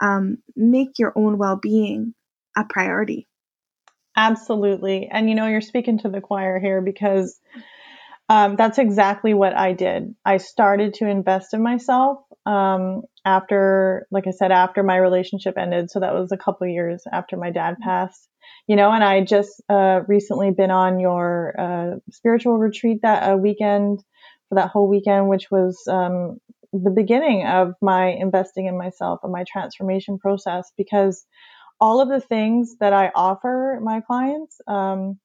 [0.00, 2.14] um, make your own well being
[2.56, 3.26] a priority.
[4.16, 5.08] Absolutely.
[5.10, 7.38] And you know, you're speaking to the choir here because
[8.28, 10.14] um, that's exactly what I did.
[10.24, 15.90] I started to invest in myself um, after, like I said, after my relationship ended.
[15.90, 18.28] So that was a couple years after my dad passed.
[18.66, 23.36] You know, and I just uh, recently been on your uh, spiritual retreat that uh,
[23.36, 24.02] weekend
[24.48, 26.38] for that whole weekend, which was um,
[26.72, 31.26] the beginning of my investing in myself and my transformation process because
[31.80, 35.18] all of the things that I offer my clients um,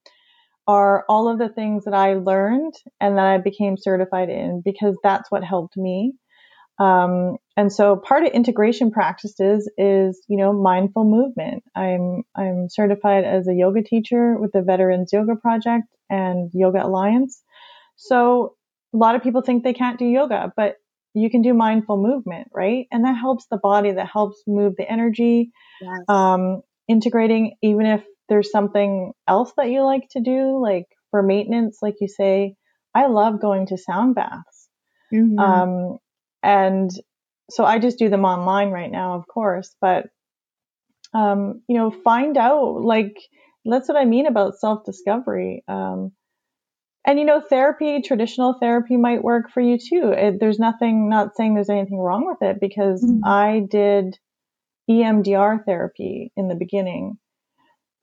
[0.66, 4.96] are all of the things that I learned and that I became certified in because
[5.02, 6.14] that's what helped me.
[6.78, 11.64] Um, and so part of integration practices is, you know, mindful movement.
[11.74, 17.42] I'm, I'm certified as a yoga teacher with the Veterans Yoga Project and Yoga Alliance.
[17.96, 18.56] So
[18.92, 20.76] a lot of people think they can't do yoga, but
[21.14, 22.86] you can do mindful movement, right?
[22.92, 25.50] And that helps the body, that helps move the energy,
[25.80, 26.00] yes.
[26.08, 31.78] um, integrating, even if there's something else that you like to do, like for maintenance,
[31.80, 32.54] like you say,
[32.94, 34.68] I love going to sound baths.
[35.12, 35.38] Mm-hmm.
[35.38, 35.98] Um,
[36.42, 36.90] and
[37.50, 40.06] so I just do them online right now, of course, but,
[41.14, 43.16] um, you know, find out, like,
[43.64, 45.64] that's what I mean about self discovery.
[45.68, 46.12] Um,
[47.06, 51.36] and you know therapy traditional therapy might work for you too it, there's nothing not
[51.36, 53.24] saying there's anything wrong with it because mm-hmm.
[53.24, 54.18] i did
[54.90, 57.16] emdr therapy in the beginning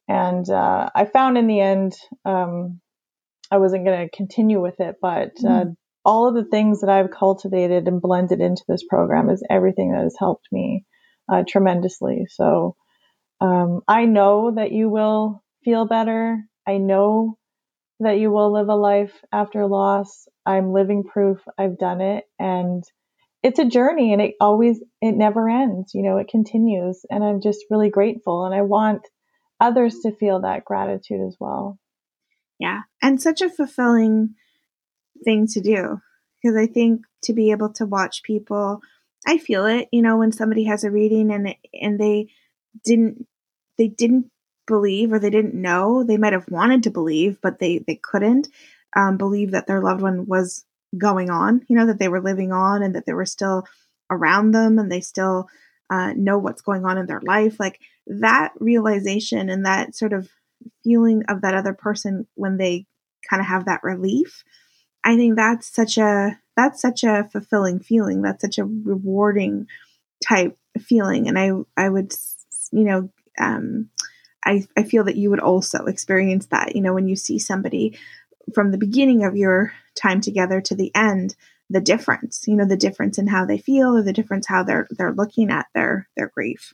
[0.07, 1.93] and uh, i found in the end
[2.25, 2.79] um,
[3.51, 5.69] i wasn't going to continue with it but uh, mm-hmm.
[6.05, 10.03] All of the things that i've cultivated and blended into this program is everything that
[10.03, 10.85] has helped me
[11.31, 12.25] uh, tremendously.
[12.29, 12.75] So
[13.41, 16.43] um, i know that you will feel better.
[16.67, 17.37] I know
[17.99, 20.27] that you will live a life after loss.
[20.45, 21.39] I'm living proof.
[21.57, 22.25] I've done it.
[22.39, 22.83] And
[23.43, 27.05] it's a journey and it always it never ends, you know, it continues.
[27.09, 28.45] And I'm just really grateful.
[28.45, 29.01] And I want
[29.59, 31.77] others to feel that gratitude as well.
[32.59, 34.35] Yeah, and such a fulfilling
[35.23, 36.01] thing to do
[36.41, 38.81] because I think to be able to watch people
[39.25, 42.27] I feel it, you know, when somebody has a reading and and they
[42.83, 43.25] didn't
[43.77, 44.29] they didn't
[44.67, 46.03] believe or they didn't know.
[46.03, 48.47] They might have wanted to believe, but they they couldn't
[48.95, 50.65] um, believe that their loved one was
[50.97, 51.61] going on.
[51.67, 53.65] You know that they were living on and that they were still
[54.09, 55.47] around them and they still
[55.89, 57.59] uh, know what's going on in their life.
[57.59, 60.29] Like that realization and that sort of
[60.83, 62.85] feeling of that other person when they
[63.29, 64.43] kind of have that relief.
[65.03, 68.21] I think that's such a that's such a fulfilling feeling.
[68.21, 69.67] That's such a rewarding
[70.25, 72.13] type feeling, and I I would
[72.71, 73.89] you know um,
[74.45, 77.97] I, I feel that you would also experience that, you know, when you see somebody
[78.53, 81.35] from the beginning of your time together to the end,
[81.69, 84.87] the difference, you know, the difference in how they feel or the difference how they're
[84.91, 86.73] they're looking at their their grief.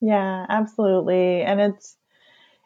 [0.00, 1.42] Yeah, absolutely.
[1.42, 1.96] And it's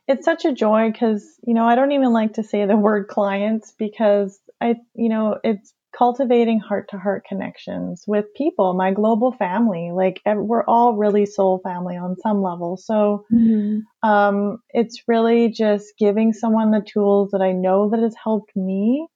[0.08, 3.08] it's such a joy because, you know, I don't even like to say the word
[3.08, 9.32] clients because I, you know, it's cultivating heart to heart connections with people, my global
[9.32, 9.90] family.
[9.92, 12.76] Like we're all really soul family on some level.
[12.76, 14.08] So mm-hmm.
[14.08, 19.06] um, it's really just giving someone the tools that I know that has helped me.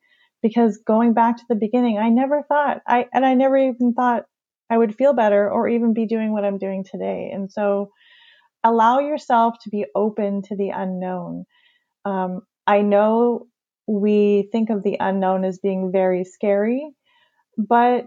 [0.43, 4.25] Because going back to the beginning, I never thought I and I never even thought
[4.69, 7.31] I would feel better or even be doing what I'm doing today.
[7.33, 7.91] And so
[8.65, 11.45] allow yourself to be open to the unknown.
[12.05, 13.47] Um, I know
[13.93, 16.91] we think of the unknown as being very scary,
[17.59, 18.07] but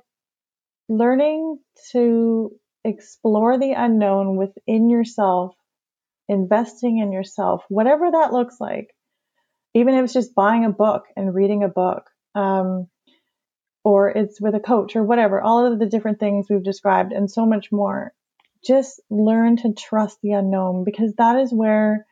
[0.90, 1.60] learning
[1.92, 2.52] to
[2.84, 5.56] explore the unknown within yourself,
[6.28, 8.90] investing in yourself, whatever that looks like,
[9.74, 12.88] even if it's just buying a book and reading a book, um,
[13.84, 17.30] or it's with a coach or whatever, all of the different things we've described and
[17.30, 18.14] so much more.
[18.66, 22.08] Just learn to trust the unknown because that is where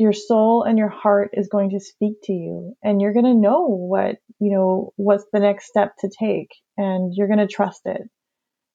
[0.00, 3.34] your soul and your heart is going to speak to you and you're going to
[3.34, 6.48] know what, you know, what's the next step to take
[6.78, 8.00] and you're going to trust it.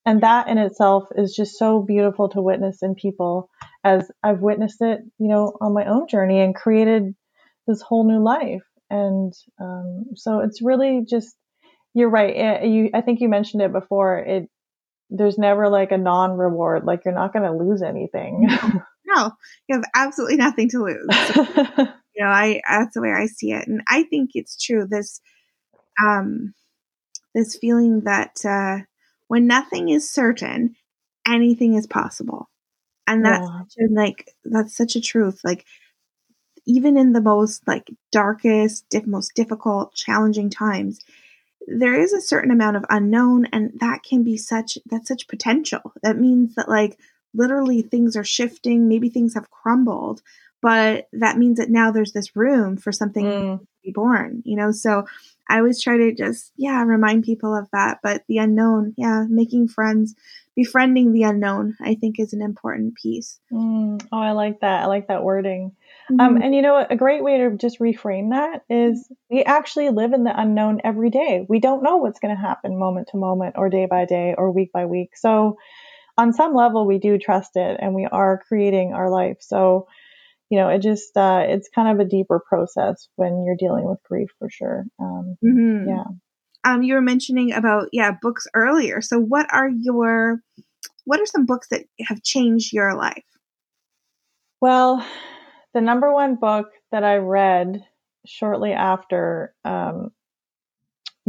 [0.06, 3.50] And that in itself is just so beautiful to witness in people
[3.84, 7.16] as I've witnessed it, you know, on my own journey and created
[7.66, 8.62] this whole new life.
[8.92, 11.36] And um, so it's really just,
[11.96, 12.36] you're right.
[12.36, 14.20] It, eh, you, I think you mentioned it before.
[14.20, 14.44] It,
[15.10, 16.84] there's never like a non-reward.
[16.86, 18.48] Like you're not going to lose anything.
[19.68, 21.08] you have absolutely nothing to lose.
[21.34, 21.44] So,
[22.16, 24.88] you know, I that's the way I see it, and I think it's true.
[24.88, 25.22] This,
[26.04, 26.54] um,
[27.34, 28.86] this feeling that uh,
[29.28, 30.76] when nothing is certain,
[31.28, 32.50] anything is possible,
[33.08, 33.60] and that's yeah.
[33.60, 35.42] such a, like that's such a truth.
[35.44, 35.66] Like
[36.66, 41.00] even in the most like darkest, diff- most difficult, challenging times,
[41.68, 45.94] there is a certain amount of unknown, and that can be such that's such potential.
[46.04, 46.98] That means that like
[47.36, 50.22] literally things are shifting, maybe things have crumbled,
[50.62, 53.60] but that means that now there's this room for something mm.
[53.60, 54.72] to be born, you know?
[54.72, 55.06] So
[55.48, 58.00] I always try to just, yeah, remind people of that.
[58.02, 60.16] But the unknown, yeah, making friends,
[60.56, 63.40] befriending the unknown, I think is an important piece.
[63.52, 64.04] Mm.
[64.12, 64.84] Oh, I like that.
[64.84, 65.76] I like that wording.
[66.10, 66.36] Um, mm-hmm.
[66.38, 70.14] Um, and you know, a great way to just reframe that is we actually live
[70.14, 71.46] in the unknown every day.
[71.48, 74.52] We don't know what's going to happen moment to moment or day by day or
[74.52, 75.16] week by week.
[75.16, 75.58] So
[76.18, 79.38] on some level we do trust it and we are creating our life.
[79.42, 79.88] So,
[80.50, 84.00] you know, it just uh, it's kind of a deeper process when you're dealing with
[84.04, 84.86] grief for sure.
[85.00, 85.90] Um, mm-hmm.
[85.90, 86.04] Yeah.
[86.64, 89.02] Um, you were mentioning about yeah books earlier.
[89.02, 90.42] So, what are your
[91.06, 93.24] what are some books that have changed your life?
[94.62, 95.06] Well,
[95.74, 97.84] the number one book that I read
[98.26, 100.10] shortly after um,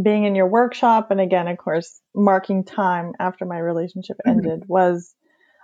[0.01, 4.39] being in your workshop and again of course marking time after my relationship mm-hmm.
[4.39, 5.15] ended was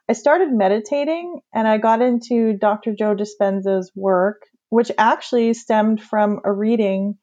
[0.08, 2.94] I started meditating and I got into Dr.
[2.94, 7.18] Joe Dispenza's work, which actually stemmed from a reading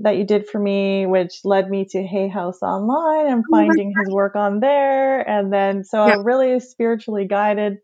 [0.00, 3.92] that you did for me, which led me to Hay House Online and oh finding
[3.96, 5.20] his work on there.
[5.20, 6.14] And then, so yeah.
[6.14, 7.76] I'm really spiritually guided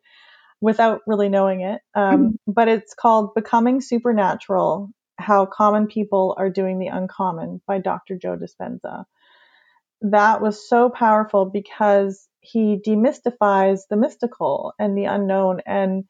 [0.61, 1.81] without really knowing it.
[1.95, 2.53] Um, mm-hmm.
[2.53, 4.91] But it's called Becoming Supernatural
[5.21, 8.17] how Common People Are Doing the Uncommon by Dr.
[8.17, 9.05] Joe Dispenza.
[10.03, 16.05] That was so powerful because he demystifies the mystical and the unknown and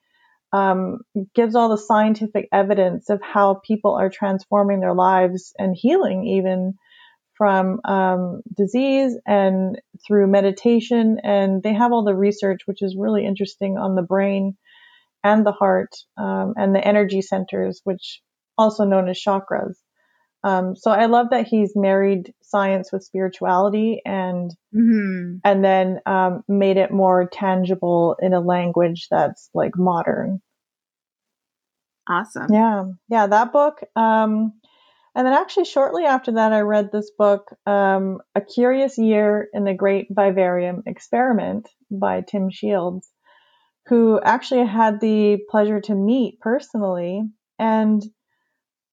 [0.53, 1.01] um,
[1.35, 6.75] gives all the scientific evidence of how people are transforming their lives and healing even
[7.35, 11.19] from um, disease and through meditation.
[11.23, 14.57] And they have all the research, which is really interesting on the brain
[15.25, 18.21] and the heart um, and the energy centers, which
[18.61, 19.75] also known as chakras.
[20.43, 25.37] Um, so I love that he's married science with spirituality and mm-hmm.
[25.45, 30.41] and then um, made it more tangible in a language that's like modern.
[32.09, 32.47] Awesome.
[32.51, 33.81] Yeah, yeah, that book.
[33.97, 34.55] Um,
[35.15, 39.65] and then actually shortly after that, I read this book, um, A Curious Year in
[39.65, 43.11] the Great Vivarium Experiment by Tim Shields,
[43.87, 47.23] who actually had the pleasure to meet personally
[47.59, 48.03] and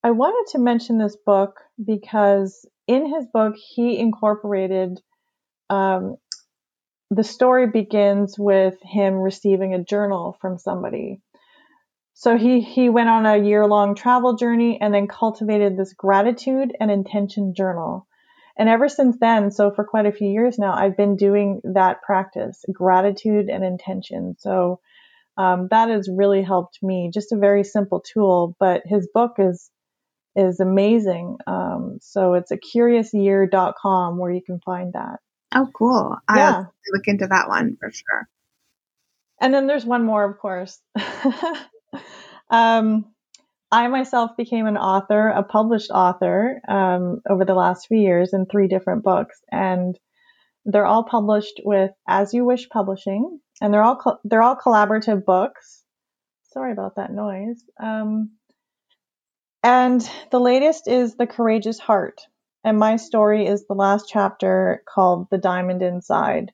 [0.03, 5.01] I wanted to mention this book because in his book, he incorporated
[5.69, 6.17] um,
[7.09, 11.21] the story begins with him receiving a journal from somebody.
[12.13, 16.75] So he, he went on a year long travel journey and then cultivated this gratitude
[16.79, 18.07] and intention journal.
[18.57, 22.01] And ever since then, so for quite a few years now, I've been doing that
[22.01, 24.35] practice, gratitude and intention.
[24.39, 24.79] So
[25.37, 27.11] um, that has really helped me.
[27.13, 29.69] Just a very simple tool, but his book is
[30.37, 31.37] is amazing.
[31.47, 35.17] Um, so it's a curiousyear.com where you can find that.
[35.53, 36.15] Oh, cool.
[36.29, 38.29] I'll look into that one for sure.
[39.41, 40.79] And then there's one more, of course.
[42.49, 43.05] um,
[43.71, 48.45] I myself became an author, a published author, um, over the last few years in
[48.45, 49.97] three different books, and
[50.65, 55.25] they're all published with As You Wish Publishing, and they're all co- they're all collaborative
[55.25, 55.83] books.
[56.53, 57.61] Sorry about that noise.
[57.81, 58.36] Um,
[59.67, 62.21] and the latest is The Courageous Heart.
[62.63, 66.53] And my story is the last chapter called The Diamond Inside.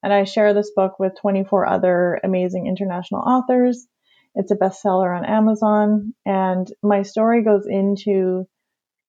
[0.00, 3.88] And I share this book with 24 other amazing international authors.
[4.36, 6.14] It's a bestseller on Amazon.
[6.24, 8.46] And my story goes into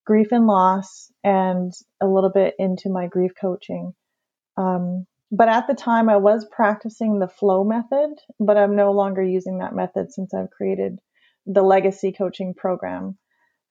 [0.04, 3.93] grief and loss and a little bit into my grief coaching.
[4.58, 9.22] Um, but at the time, I was practicing the flow method, but I'm no longer
[9.22, 10.97] using that method since I've created
[11.45, 13.20] the legacy coaching program.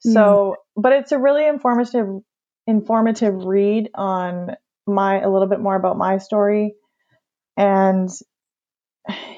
[0.02, 0.82] So, mm.
[0.82, 2.08] but it's a really informative,
[2.66, 6.74] informative read on my, a little bit more about my story.
[7.56, 8.08] And,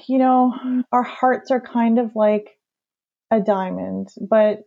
[0.08, 2.48] you know, our hearts are kind of like
[3.30, 4.60] a diamond, but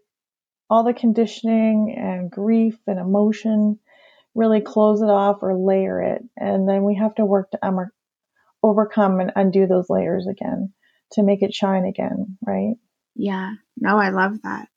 [0.70, 3.80] all the conditioning and grief and emotion
[4.36, 6.22] really close it off or layer it.
[6.38, 7.80] And then we have to work to um,
[8.62, 10.74] overcome and undo those layers again
[11.14, 12.76] to make it shine again, right?
[13.16, 13.54] Yeah.
[13.78, 14.68] No, I love that.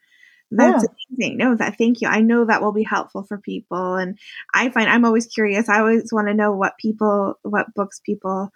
[0.51, 0.89] That's yeah.
[1.17, 1.39] amazing.
[1.39, 2.09] No, that thank you.
[2.09, 3.95] I know that will be helpful for people.
[3.95, 4.19] And
[4.53, 5.69] I find I'm always curious.
[5.69, 8.51] I always want to know what people, what books people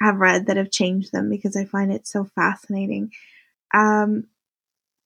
[0.00, 3.12] have read that have changed them because I find it so fascinating.
[3.74, 4.24] Um,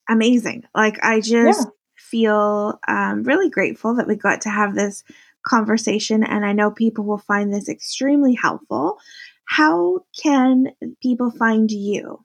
[0.09, 0.63] amazing.
[0.75, 1.71] Like I just yeah.
[1.97, 5.03] feel um, really grateful that we got to have this
[5.45, 8.99] conversation, and I know people will find this extremely helpful.
[9.45, 10.67] How can
[11.01, 12.23] people find you?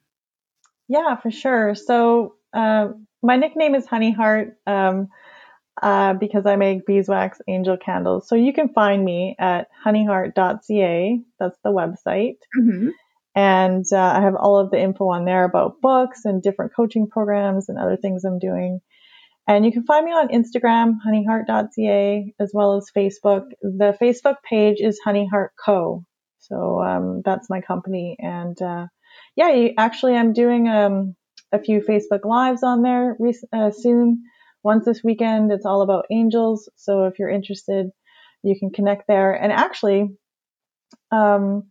[0.89, 1.75] Yeah, for sure.
[1.75, 2.89] So uh,
[3.23, 5.09] my nickname is Honey Heart um,
[5.83, 8.29] uh, because I make beeswax angel candles.
[8.29, 11.21] So you can find me at honeyheart.ca.
[11.39, 12.39] That's the website.
[12.59, 12.89] Mm-hmm.
[13.35, 17.07] And uh, I have all of the info on there about books and different coaching
[17.07, 18.81] programs and other things I'm doing.
[19.47, 23.45] And you can find me on Instagram, honeyheart.ca, as well as Facebook.
[23.61, 26.05] The Facebook page is Honeyheart Co.
[26.39, 28.17] So um, that's my company.
[28.19, 28.87] And uh,
[29.37, 31.15] yeah, you, actually, I'm doing um,
[31.57, 33.17] a few Facebook Lives on there
[33.53, 34.23] uh, soon.
[34.63, 36.69] Once this weekend, it's all about angels.
[36.77, 37.91] So if you're interested,
[38.43, 39.33] you can connect there.
[39.33, 40.09] And actually,
[41.11, 41.71] um,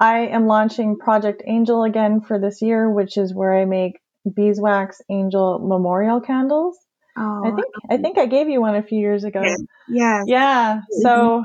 [0.00, 4.00] I am launching Project Angel again for this year, which is where I make
[4.34, 6.78] beeswax angel memorial candles.
[7.16, 9.42] Oh, I think I think I gave you one a few years ago.
[9.88, 10.24] Yeah.
[10.26, 10.80] Yeah.
[11.02, 11.44] So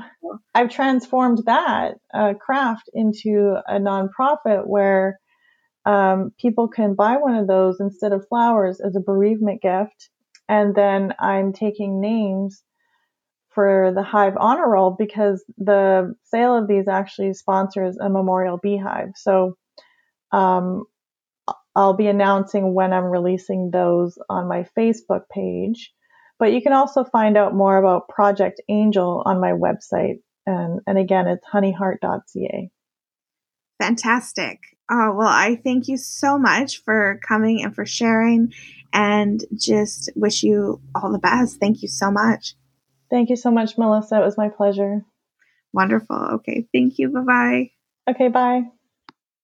[0.55, 5.19] I've transformed that uh, craft into a nonprofit where
[5.85, 10.09] um, people can buy one of those instead of flowers as a bereavement gift,
[10.47, 12.63] and then I'm taking names
[13.49, 19.09] for the Hive Honor Roll because the sale of these actually sponsors a memorial beehive.
[19.15, 19.57] So
[20.31, 20.85] um,
[21.75, 25.93] I'll be announcing when I'm releasing those on my Facebook page.
[26.37, 30.21] But you can also find out more about Project Angel on my website.
[30.45, 32.69] And, and again, it's honeyheart.ca.
[33.81, 34.59] Fantastic.
[34.89, 38.53] Oh, well, I thank you so much for coming and for sharing
[38.91, 41.59] and just wish you all the best.
[41.59, 42.55] Thank you so much.
[43.09, 44.17] Thank you so much, Melissa.
[44.17, 45.05] It was my pleasure.
[45.73, 46.15] Wonderful.
[46.15, 46.67] Okay.
[46.73, 47.09] Thank you.
[47.09, 47.71] Bye bye.
[48.09, 48.27] Okay.
[48.29, 48.63] Bye.